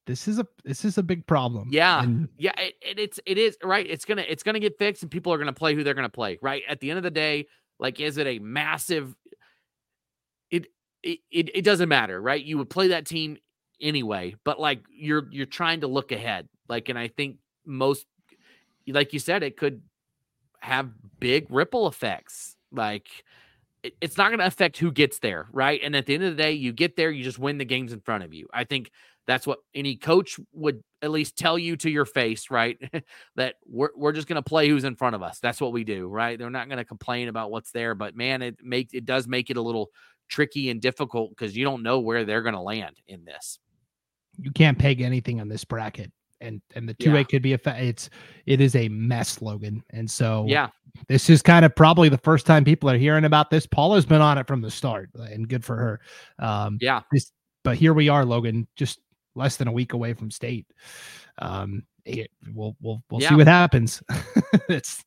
[0.07, 1.69] This is a this is a big problem.
[1.73, 3.87] Yeah, and, yeah, it, it, it's it is right.
[3.89, 6.39] It's gonna it's gonna get fixed, and people are gonna play who they're gonna play.
[6.43, 7.47] Right at the end of the day,
[7.79, 9.15] like, is it a massive?
[10.51, 10.67] It
[11.03, 12.43] it it, it doesn't matter, right?
[12.43, 13.39] You would play that team
[13.81, 18.07] anyway, but like you're you're trying to look ahead, like, and I think most,
[18.87, 19.81] like you said, it could
[20.65, 20.91] have
[21.21, 22.57] big ripple effects.
[22.73, 23.09] Like
[23.83, 25.81] it, it's not going to affect who gets there, right?
[25.83, 27.93] And at the end of the day, you get there, you just win the games
[27.93, 28.49] in front of you.
[28.53, 28.91] I think
[29.27, 32.79] That's what any coach would at least tell you to your face, right?
[33.37, 35.39] that we're, we're just going to play who's in front of us.
[35.39, 36.39] That's what we do, right?
[36.39, 39.51] They're not going to complain about what's there, but man, it makes it does make
[39.51, 39.91] it a little
[40.29, 43.59] tricky and difficult because you don't know where they're going to land in this.
[44.41, 46.11] You can't peg anything on this bracket
[46.41, 47.21] and and the two yeah.
[47.21, 48.11] A could be a fa- it's
[48.47, 49.83] it is a mess, Logan.
[49.91, 50.69] And so yeah,
[51.09, 53.67] this is kind of probably the first time people are hearing about this.
[53.67, 56.01] Paula's been on it from the start, and good for her.
[56.39, 57.33] Um, yeah, this,
[57.63, 59.01] but here we are, Logan, just
[59.35, 60.67] less than a week away from state.
[61.39, 63.31] Um, it, we'll we'll we'll yeah.
[63.31, 64.03] see what happens.
[64.69, 65.05] it's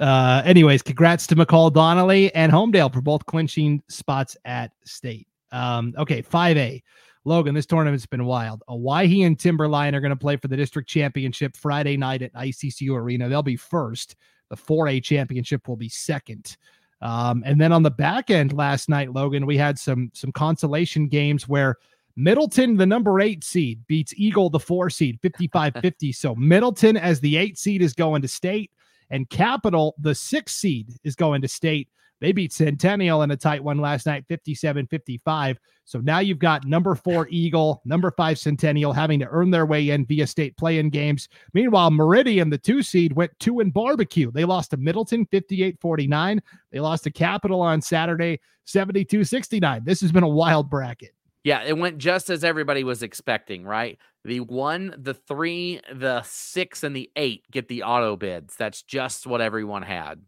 [0.00, 5.94] uh anyways congrats to mccall donnelly and homedale for both clinching spots at state um
[5.96, 6.82] okay 5a
[7.28, 8.62] Logan, this tournament's been wild.
[8.68, 12.96] Owyhee and Timberline are going to play for the district championship Friday night at ICCU
[12.96, 13.28] Arena.
[13.28, 14.16] They'll be first.
[14.48, 16.56] The 4A championship will be second.
[17.00, 21.06] Um, and then on the back end last night, Logan, we had some some consolation
[21.06, 21.76] games where
[22.16, 26.12] Middleton, the number eight seed, beats Eagle, the four seed, 55 50.
[26.12, 28.72] so Middleton, as the eight seed, is going to state,
[29.10, 31.88] and Capital, the six seed, is going to state.
[32.20, 35.58] They beat Centennial in a tight one last night, 57 55.
[35.84, 39.90] So now you've got number four Eagle, number five Centennial having to earn their way
[39.90, 41.28] in via state play in games.
[41.54, 44.30] Meanwhile, Meridian, the two seed, went two in barbecue.
[44.30, 46.42] They lost to Middleton 58 49.
[46.72, 49.82] They lost to Capital on Saturday 72 69.
[49.84, 51.14] This has been a wild bracket.
[51.44, 53.98] Yeah, it went just as everybody was expecting, right?
[54.24, 58.56] The one, the three, the six, and the eight get the auto bids.
[58.56, 60.20] That's just what everyone had.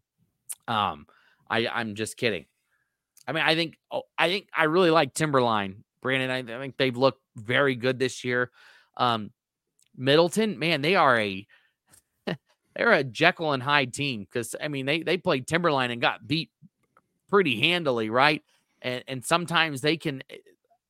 [0.68, 1.06] Um,
[1.50, 2.46] I I'm just kidding.
[3.26, 6.30] I mean, I think oh, I think I really like Timberline, Brandon.
[6.30, 8.50] I, I think they've looked very good this year.
[8.96, 9.30] Um,
[9.96, 11.46] Middleton, man, they are a
[12.74, 16.26] they're a Jekyll and Hyde team because I mean they they played Timberline and got
[16.26, 16.50] beat
[17.28, 18.42] pretty handily, right?
[18.80, 20.22] And and sometimes they can.
[20.30, 20.36] Eh,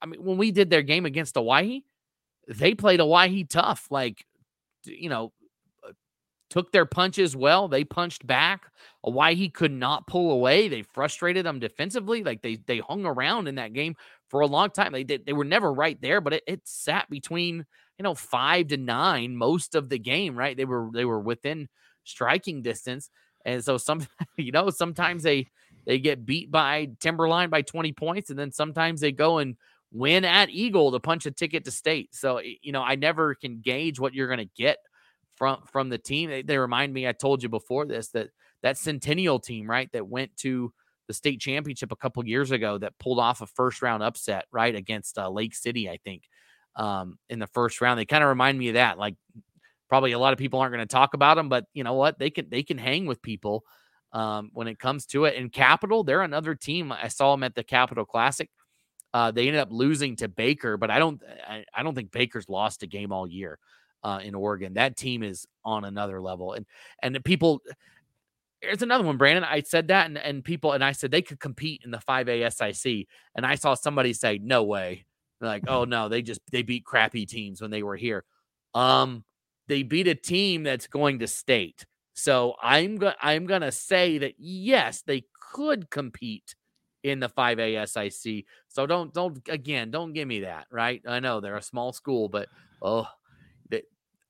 [0.03, 1.85] I mean, when we did their game against Owyhee,
[2.49, 3.87] they played Owyhee tough.
[3.91, 4.25] Like,
[4.85, 5.33] you know,
[6.51, 7.69] took their punches well.
[7.69, 8.65] They punched back.
[9.05, 10.69] Owyhee could not pull away.
[10.69, 12.23] They frustrated them defensively.
[12.23, 13.95] Like they they hung around in that game
[14.29, 14.93] for a long time.
[14.93, 17.65] They did, they were never right there, but it, it sat between
[17.99, 20.37] you know five to nine most of the game.
[20.37, 21.69] Right, they were they were within
[22.05, 23.11] striking distance,
[23.45, 25.49] and so some you know sometimes they
[25.87, 29.57] they get beat by Timberline by twenty points, and then sometimes they go and
[29.93, 32.15] win at Eagle to punch a ticket to state.
[32.15, 34.79] So you know I never can gauge what you're going to get
[35.41, 36.29] from from the team.
[36.29, 38.29] They, they remind me, I told you before this that
[38.63, 40.71] that Centennial team, right, that went to
[41.09, 44.75] the state championship a couple years ago that pulled off a first round upset, right,
[44.75, 46.25] against uh, Lake City, I think,
[46.77, 47.99] um, in the first round.
[47.99, 48.99] They kind of remind me of that.
[48.99, 49.17] Like,
[49.89, 52.19] probably a lot of people aren't going to talk about them, but you know what?
[52.19, 53.65] They can they can hang with people
[54.13, 55.37] um, when it comes to it.
[55.37, 56.93] And Capital, they're another team.
[56.93, 58.51] I saw them at the Capital Classic.
[59.15, 62.51] Uh, they ended up losing to Baker, but I don't I, I don't think Baker's
[62.51, 63.59] lost a game all year
[64.03, 64.75] uh, in Oregon.
[64.75, 66.53] That team is on another level.
[66.55, 66.67] And
[67.03, 67.63] and people
[68.63, 69.45] there's another one, Brandon.
[69.45, 72.53] I said that and, and people and I said they could compete in the 5A
[72.53, 73.07] SIC.
[73.35, 75.07] And I saw somebody say, no way.
[75.41, 78.25] They're like, oh no, they just they beat crappy teams when they were here.
[78.75, 79.25] Um,
[79.69, 81.87] they beat a team that's going to state.
[82.13, 86.55] So I'm going I'm gonna say that yes, they could compete
[87.03, 88.45] in the 5A SIC.
[88.69, 91.01] So don't don't again, don't give me that, right?
[91.07, 92.49] I know they're a small school, but
[92.83, 93.07] oh,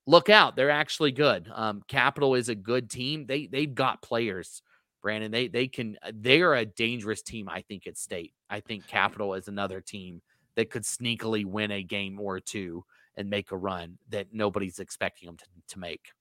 [0.07, 0.57] look out.
[0.57, 1.51] They're actually good.
[1.55, 3.27] Um, Capital is a good team.
[3.27, 4.63] They they've got players,
[5.03, 5.31] Brandon.
[5.31, 8.35] They they can uh, they are a dangerous team, I think, at state.
[8.49, 10.23] I think Capital is another team
[10.57, 12.85] that could sneakily win a game or two
[13.17, 16.13] and make a run that nobody's expecting them to, to make.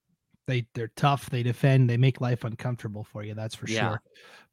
[0.47, 1.29] They they're tough.
[1.29, 1.89] They defend.
[1.89, 3.35] They make life uncomfortable for you.
[3.35, 3.89] That's for yeah.
[3.89, 4.01] sure.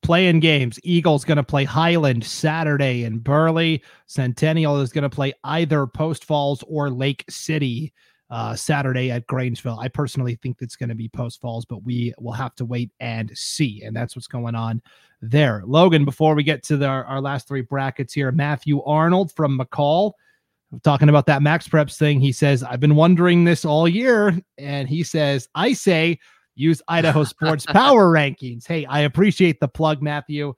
[0.02, 0.78] Playing games.
[0.82, 3.82] Eagles going to play Highland Saturday in Burley.
[4.06, 7.94] Centennial is going to play either Post Falls or Lake City
[8.30, 9.78] uh, Saturday at Grangeville.
[9.78, 12.90] I personally think it's going to be Post Falls, but we will have to wait
[13.00, 13.82] and see.
[13.84, 14.82] And that's what's going on
[15.22, 15.62] there.
[15.64, 20.12] Logan, before we get to the, our last three brackets here, Matthew Arnold from McCall.
[20.82, 24.36] Talking about that Max Preps thing, he says, I've been wondering this all year.
[24.58, 26.18] And he says, I say
[26.56, 28.66] use Idaho Sports Power Rankings.
[28.66, 30.54] Hey, I appreciate the plug, Matthew.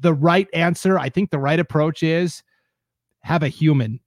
[0.00, 2.42] The right answer, I think the right approach is
[3.22, 4.00] have a human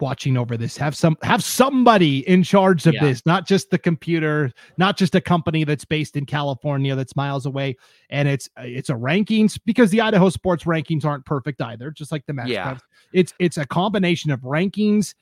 [0.00, 0.76] watching over this.
[0.76, 3.04] Have some have somebody in charge of yeah.
[3.04, 7.46] this not just the computer not just a company that's based in california that's miles
[7.46, 7.76] away.
[8.10, 12.26] And it's it's a rankings because the idaho sports rankings aren't perfect either just like
[12.26, 12.78] the match yeah.
[13.12, 15.14] it's it's a combination of rankings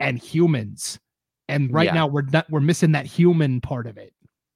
[0.00, 0.98] and humans.
[1.48, 1.94] And right yeah.
[1.94, 4.12] now we're not we're missing that human part of it.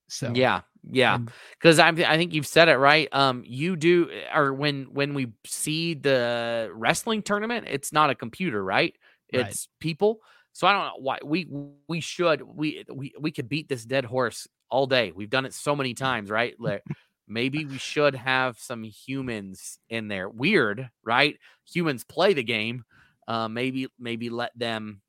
[0.08, 0.62] So yeah.
[0.90, 1.18] Yeah.
[1.58, 3.08] because i i think you've said it right?
[3.12, 8.64] Um you do or when when we see the wrestling tournament it's not a computer
[8.64, 8.94] right
[9.32, 9.80] it's right.
[9.80, 10.20] people.
[10.52, 11.48] So I don't know why we
[11.88, 15.12] we should we we we could beat this dead horse all day.
[15.14, 16.54] We've done it so many times, right?
[16.58, 16.82] Like
[17.28, 20.28] maybe we should have some humans in there.
[20.28, 21.36] Weird, right?
[21.72, 22.84] Humans play the game.
[23.28, 25.02] Uh, maybe maybe let them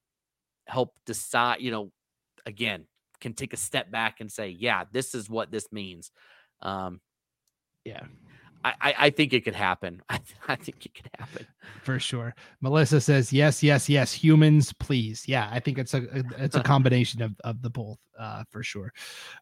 [0.68, 1.62] help decide.
[1.62, 1.92] You know,
[2.46, 2.86] again,
[3.20, 6.12] can take a step back and say, yeah, this is what this means.
[6.62, 7.00] Um,
[7.86, 8.04] yeah,
[8.64, 10.02] I, I think it could happen.
[10.10, 11.48] I, I think it could happen
[11.84, 12.36] for sure.
[12.62, 14.14] Melissa says yes, yes, yes.
[14.14, 15.24] Humans, please.
[15.28, 16.04] Yeah, I think it's a
[16.38, 18.94] it's a combination of of the both uh, for sure.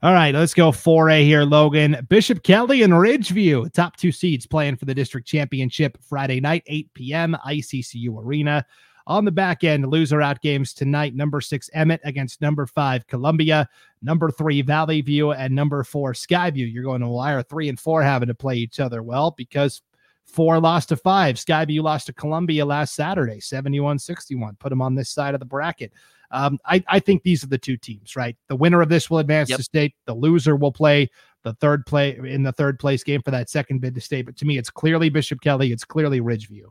[0.02, 2.06] All right, let's go 4A here, Logan.
[2.08, 6.94] Bishop Kelly and Ridgeview, top two seeds playing for the district championship Friday night, 8
[6.94, 7.38] p.m.
[7.46, 8.66] ICCU Arena.
[9.10, 11.16] On the back end, loser out games tonight.
[11.16, 13.68] Number six, Emmett against number five, Columbia.
[14.04, 16.72] Number three, Valley View, and number four, Skyview.
[16.72, 19.02] You're going to wire three and four having to play each other?
[19.02, 19.82] Well, because
[20.28, 21.38] four lost to five.
[21.38, 24.56] Skyview lost to Columbia last Saturday, 71 61.
[24.60, 25.92] Put them on this side of the bracket.
[26.30, 28.38] Um, I, I think these are the two teams, right?
[28.48, 29.58] The winner of this will advance yep.
[29.58, 29.96] to state.
[30.06, 31.10] The loser will play
[31.44, 34.28] the third play in the third place game for that second bid to state.
[34.28, 35.72] But to me, it's clearly Bishop Kelly.
[35.72, 36.66] It's clearly Ridgeview.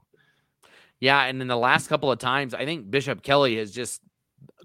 [1.00, 4.00] Yeah, and in the last couple of times, I think Bishop Kelly has just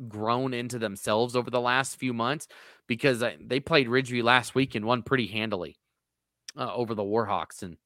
[0.07, 2.47] grown into themselves over the last few months
[2.87, 5.77] because uh, they played Ridgeview last week and won pretty handily
[6.57, 7.61] uh, over the Warhawks.
[7.61, 7.77] And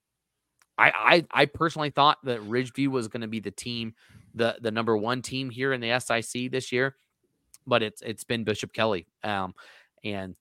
[0.78, 3.94] I, I, I personally thought that Ridgeview was going to be the team,
[4.34, 6.96] the the number one team here in the SIC this year,
[7.66, 9.08] but it's it's been Bishop Kelly.
[9.24, 9.54] Um,
[10.04, 10.36] and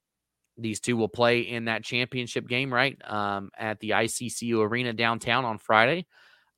[0.59, 2.97] these two will play in that championship game, right?
[3.09, 6.07] Um, at the ICCU Arena downtown on Friday.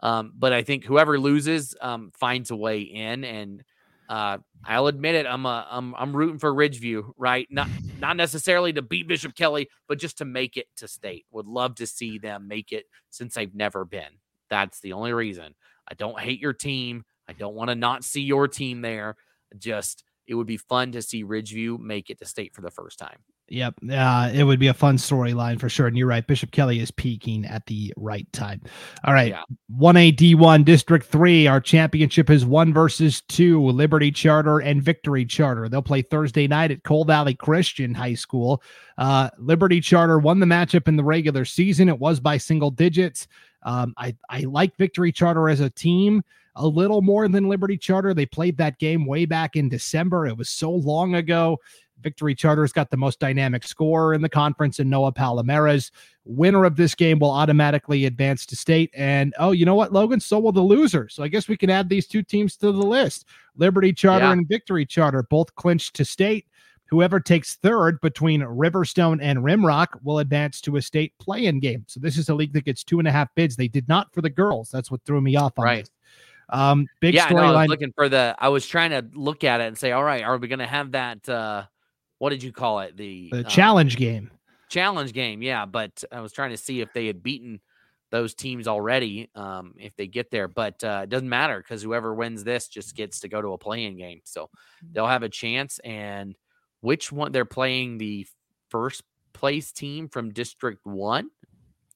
[0.01, 3.65] Um, but I think whoever loses um, finds a way in, and
[4.09, 5.27] uh, I'll admit it.
[5.27, 7.47] I'm a, I'm I'm rooting for Ridgeview, right?
[7.51, 7.69] Not
[7.99, 11.27] not necessarily to beat Bishop Kelly, but just to make it to state.
[11.33, 14.21] Would love to see them make it since they've never been.
[14.49, 15.55] That's the only reason.
[15.91, 17.05] I don't hate your team.
[17.29, 19.17] I don't want to not see your team there.
[19.59, 22.99] Just it would be fun to see Ridgeview make it to state for the first
[22.99, 23.19] time.
[23.49, 23.77] Yep.
[23.91, 25.87] Uh, it would be a fun storyline for sure.
[25.87, 26.27] And you're right.
[26.27, 28.61] Bishop Kelly is peaking at the right time.
[29.05, 29.31] All right.
[29.31, 29.43] Yeah.
[29.75, 31.47] 1A D1 District 3.
[31.47, 35.67] Our championship is one versus two Liberty Charter and Victory Charter.
[35.71, 38.63] They'll play Thursday night at Cole Valley Christian High School.
[38.99, 41.89] Uh, Liberty Charter won the matchup in the regular season.
[41.89, 43.29] It was by single digits.
[43.63, 46.23] Um, I, I like Victory Charter as a team
[46.59, 48.13] a little more than Liberty Charter.
[48.13, 50.27] They played that game way back in December.
[50.27, 51.59] It was so long ago.
[52.01, 55.91] Victory Charter's got the most dynamic scorer in the conference and Noah Palomares.
[56.25, 58.91] Winner of this game will automatically advance to state.
[58.95, 60.21] And oh, you know what, Logan?
[60.21, 61.09] So will the loser.
[61.09, 63.27] So I guess we can add these two teams to the list.
[63.57, 64.33] Liberty Charter yeah.
[64.33, 66.47] and Victory Charter both clinched to state.
[66.87, 71.85] Whoever takes third between Riverstone and Rimrock will advance to a state play-in game.
[71.87, 73.57] So this is a league that gets two and a half bids.
[73.57, 74.71] They did not for the girls.
[74.71, 75.85] That's what threw me off on right.
[75.85, 75.91] this.
[76.51, 77.35] Um, big yeah, storyline.
[77.35, 78.35] No, I was looking for the.
[78.39, 80.67] I was trying to look at it and say, all right, are we going to
[80.67, 81.29] have that?
[81.29, 81.65] uh
[82.19, 82.97] what did you call it?
[82.97, 84.31] The, the um, challenge game.
[84.69, 85.65] Challenge game, yeah.
[85.67, 87.61] But I was trying to see if they had beaten
[88.11, 90.49] those teams already, um, if they get there.
[90.49, 93.59] But uh, it doesn't matter because whoever wins this just gets to go to a
[93.59, 94.21] playing game.
[94.25, 94.93] So mm.
[94.93, 95.79] they'll have a chance.
[95.81, 96.35] And
[96.81, 98.27] which one they're playing the
[98.69, 101.31] first place team from District One?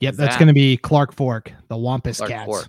[0.00, 0.38] Yep, that's that?
[0.38, 2.46] going to be Clark Fork, the Wampus Clark Cats.
[2.46, 2.68] Fork.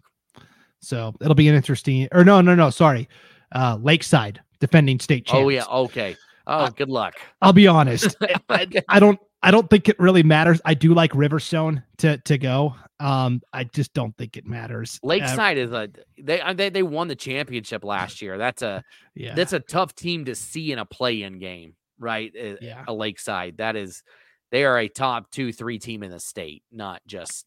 [0.84, 2.08] So it'll be an interesting.
[2.12, 2.70] Or no, no, no.
[2.70, 3.08] Sorry,
[3.54, 5.46] uh, Lakeside defending state champs.
[5.46, 6.16] Oh yeah, okay.
[6.46, 7.16] Oh, good luck.
[7.42, 8.16] I'll be honest.
[8.50, 9.20] I, I, don't.
[9.42, 10.60] I don't think it really matters.
[10.66, 12.76] I do like Riverstone to to go.
[13.00, 15.00] Um, I just don't think it matters.
[15.04, 18.38] Lakeside uh, is a they, uh, they they won the championship last year.
[18.38, 18.84] That's a
[19.16, 19.36] yeah.
[19.36, 22.32] That's a tough team to see in a play-in game, right?
[22.38, 22.84] Uh, yeah.
[22.88, 24.04] A Lakeside that is
[24.52, 27.46] they are a top two three team in the state, not just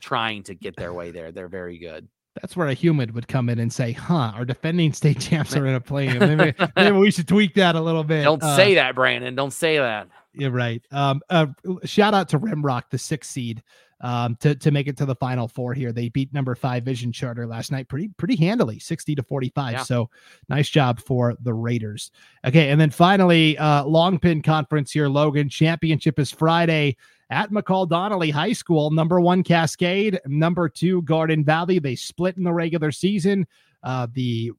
[0.00, 1.32] trying to get their way there.
[1.32, 2.08] They're very good.
[2.40, 5.66] That's where a human would come in and say, "Huh, our defending state champs are
[5.66, 6.18] in a play.
[6.18, 9.34] Maybe, maybe we should tweak that a little bit." Don't uh, say that, Brandon.
[9.34, 10.08] Don't say that.
[10.34, 10.82] You're right.
[10.92, 11.46] Um, uh,
[11.84, 13.62] shout out to Rimrock, the sixth seed,
[14.00, 15.92] um, to to make it to the final four here.
[15.92, 19.72] They beat number five Vision Charter last night, pretty pretty handily, sixty to forty five.
[19.72, 19.82] Yeah.
[19.82, 20.10] So
[20.48, 22.10] nice job for the Raiders.
[22.44, 25.08] Okay, and then finally, uh, long pin conference here.
[25.08, 26.96] Logan championship is Friday
[27.30, 28.90] at McCall Donnelly High School.
[28.90, 30.20] Number one, Cascade.
[30.26, 31.78] Number two, Garden Valley.
[31.78, 33.46] They split in the regular season.
[33.82, 34.52] Uh, the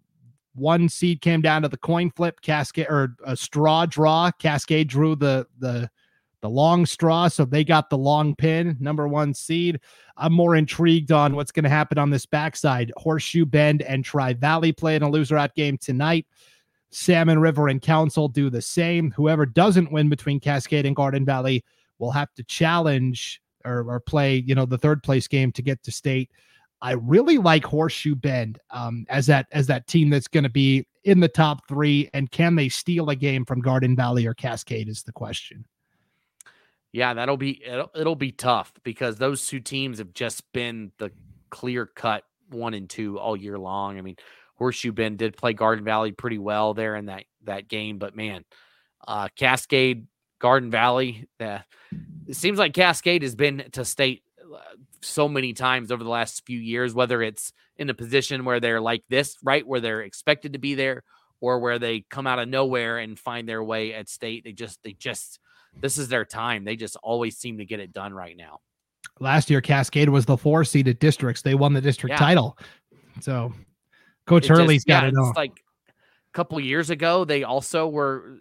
[0.55, 2.41] one seed came down to the coin flip.
[2.41, 4.31] Cascade or a straw draw.
[4.31, 5.89] Cascade drew the the
[6.41, 8.77] the long straw, so they got the long pin.
[8.79, 9.79] Number one seed.
[10.17, 12.91] I'm more intrigued on what's going to happen on this backside.
[12.97, 16.25] Horseshoe Bend and Tri Valley play in a loser out game tonight.
[16.91, 19.11] Salmon River and Council do the same.
[19.11, 21.63] Whoever doesn't win between Cascade and Garden Valley
[21.99, 25.83] will have to challenge or, or play, you know, the third place game to get
[25.83, 26.31] to state.
[26.81, 30.87] I really like Horseshoe Bend um, as that as that team that's going to be
[31.03, 32.09] in the top three.
[32.13, 34.87] And can they steal a game from Garden Valley or Cascade?
[34.87, 35.65] Is the question.
[36.91, 41.11] Yeah, that'll be it'll, it'll be tough because those two teams have just been the
[41.49, 43.97] clear cut one and two all year long.
[43.97, 44.15] I mean,
[44.55, 48.43] Horseshoe Bend did play Garden Valley pretty well there in that that game, but man,
[49.07, 50.07] uh, Cascade,
[50.39, 51.59] Garden Valley, uh,
[52.27, 54.59] it seems like Cascade has been to state uh,
[55.01, 58.81] so many times over the last few years, whether it's in a position where they're
[58.81, 61.03] like this, right, where they're expected to be there,
[61.39, 64.43] or where they come out of nowhere and find their way at state.
[64.43, 65.39] They just, they just,
[65.79, 66.63] this is their time.
[66.63, 68.59] They just always seem to get it done right now.
[69.19, 71.41] Last year, Cascade was the four seeded districts.
[71.41, 72.19] They won the district yeah.
[72.19, 72.57] title.
[73.21, 73.53] So,
[74.25, 75.13] Coach it Hurley's just, got yeah, it.
[75.17, 78.37] It's like a couple years ago, they also were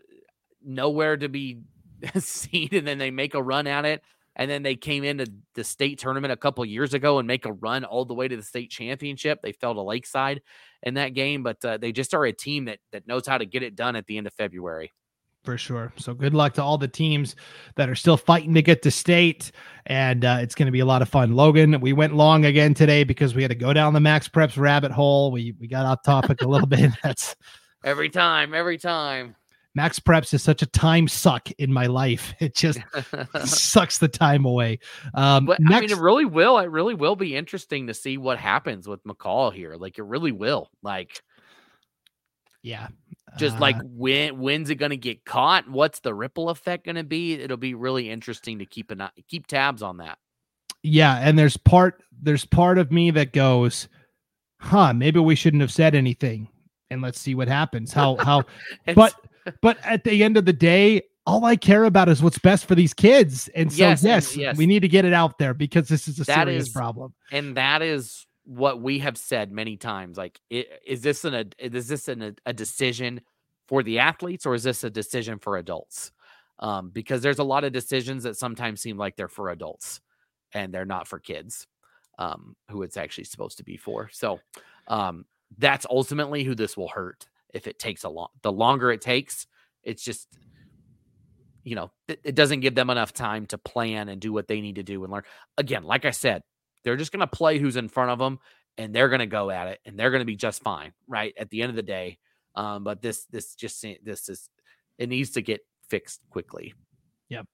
[0.65, 1.63] nowhere to be
[2.19, 4.03] seen, and then they make a run at it
[4.39, 7.53] and then they came into the state tournament a couple years ago and make a
[7.53, 9.43] run all the way to the state championship.
[9.43, 10.43] They fell to Lakeside
[10.85, 13.45] in that game, but uh, they just are a team that that knows how to
[13.45, 14.93] get it done at the end of February.
[15.45, 15.93] For sure.
[15.97, 17.37] So good luck to all the teams
[17.77, 19.51] that are still fighting to get to state,
[19.87, 21.35] and uh, it's going to be a lot of fun.
[21.35, 24.59] Logan, we went long again today because we had to go down the Max Preps
[24.59, 25.31] rabbit hole.
[25.33, 26.91] We we got off topic a little bit.
[27.03, 27.35] That's
[27.85, 29.37] every time, every time.
[29.75, 32.35] Max Preps is such a time suck in my life.
[32.41, 32.81] It just
[33.45, 34.81] sucks the time away.
[35.15, 35.77] Um, but next...
[35.77, 36.59] I mean, it really will.
[36.59, 39.77] It really will be interesting to see what happens with McCall here.
[39.77, 40.69] Like, it really will.
[40.83, 41.23] Like,
[42.63, 42.89] yeah,
[43.37, 45.69] just uh, like when when's it going to get caught?
[45.69, 47.35] What's the ripple effect going to be?
[47.35, 50.19] It'll be really interesting to keep an keep tabs on that.
[50.83, 53.89] Yeah, and there's part there's part of me that goes,
[54.61, 56.49] huh, maybe we shouldn't have said anything
[56.91, 57.93] and let's see what happens.
[57.93, 58.45] How how
[58.95, 59.15] but
[59.61, 62.75] but at the end of the day, all I care about is what's best for
[62.75, 63.49] these kids.
[63.49, 64.57] And so, yes, yes, yes.
[64.57, 67.15] we need to get it out there because this is a that serious is, problem.
[67.31, 70.17] And that is what we have said many times.
[70.17, 73.21] Like, is this an a, is this an, a decision
[73.69, 76.13] for the athletes or is this a decision for adults?
[76.59, 80.01] Um, because there's a lot of decisions that sometimes seem like they're for adults
[80.55, 81.67] and they're not for kids,
[82.19, 84.09] um, who it's actually supposed to be for.
[84.11, 84.41] So,
[84.89, 85.27] um,
[85.59, 89.47] that's ultimately who this will hurt if it takes a long the longer it takes
[89.83, 90.29] it's just
[91.65, 94.61] you know it, it doesn't give them enough time to plan and do what they
[94.61, 95.23] need to do and learn
[95.57, 96.43] again like i said
[96.89, 98.39] they're just going to play who's in front of them
[98.79, 101.35] and they're going to go at it and they're going to be just fine right
[101.37, 102.19] at the end of the day
[102.55, 104.49] um, but this this just this is
[104.97, 106.75] it needs to get fixed quickly
[107.29, 107.47] Yep.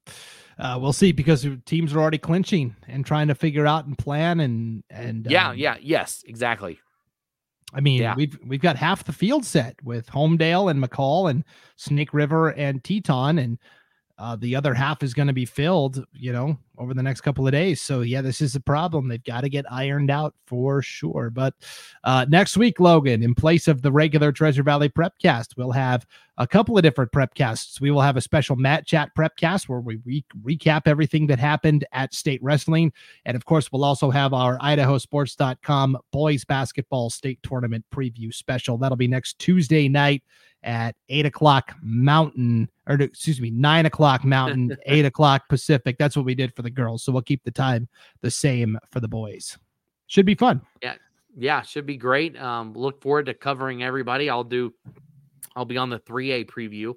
[0.56, 4.38] Uh, we'll see because teams are already clinching and trying to figure out and plan
[4.38, 6.78] and and yeah, um, yeah, yes, exactly.
[7.72, 8.14] I mean, yeah.
[8.14, 11.44] we've we've got half the field set with Homedale and McCall and
[11.74, 13.58] Snake River and Teton, and
[14.16, 17.46] uh, the other half is going to be filled, you know, over the next couple
[17.46, 17.82] of days.
[17.82, 19.08] So yeah, this is a problem.
[19.08, 21.30] They've got to get ironed out for sure.
[21.30, 21.54] But
[22.04, 26.06] uh, next week, Logan, in place of the regular Treasure Valley Prepcast, we'll have
[26.38, 27.80] a couple of different prepcasts.
[27.80, 31.84] We will have a special Mat Chat prepcast where we re- recap everything that happened
[31.92, 32.92] at state wrestling,
[33.24, 38.78] and of course, we'll also have our IdahoSports.com boys basketball state tournament preview special.
[38.78, 40.22] That'll be next Tuesday night
[40.64, 45.96] at eight o'clock Mountain, or excuse me, nine o'clock Mountain, eight o'clock Pacific.
[45.98, 47.04] That's what we did for the girls.
[47.04, 47.88] So we'll keep the time
[48.22, 49.56] the same for the boys.
[50.06, 50.60] Should be fun.
[50.82, 50.94] Yeah.
[51.36, 51.62] Yeah.
[51.62, 52.40] Should be great.
[52.40, 54.28] Um, look forward to covering everybody.
[54.28, 54.74] I'll do,
[55.56, 56.94] I'll be on the 3A preview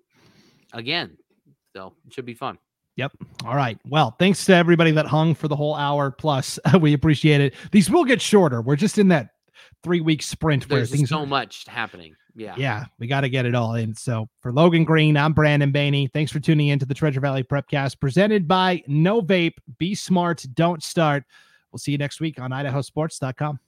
[0.73, 1.17] again.
[1.75, 2.57] So it should be fun.
[2.97, 3.11] Yep.
[3.45, 3.77] All right.
[3.87, 6.59] Well, thanks to everybody that hung for the whole hour plus.
[6.81, 7.53] we appreciate it.
[7.71, 8.61] These will get shorter.
[8.61, 9.29] We're just in that
[9.83, 12.15] three week sprint There's where things so much happening.
[12.37, 12.53] Yeah.
[12.55, 12.85] Yeah.
[12.99, 13.95] We got to get it all in.
[13.95, 16.11] So for Logan Green, I'm Brandon Baney.
[16.13, 19.55] Thanks for tuning in to the Treasure Valley Prepcast presented by No Vape.
[19.79, 20.45] Be smart.
[20.53, 21.23] Don't start.
[21.71, 23.59] We'll see you next week on idahosports.com.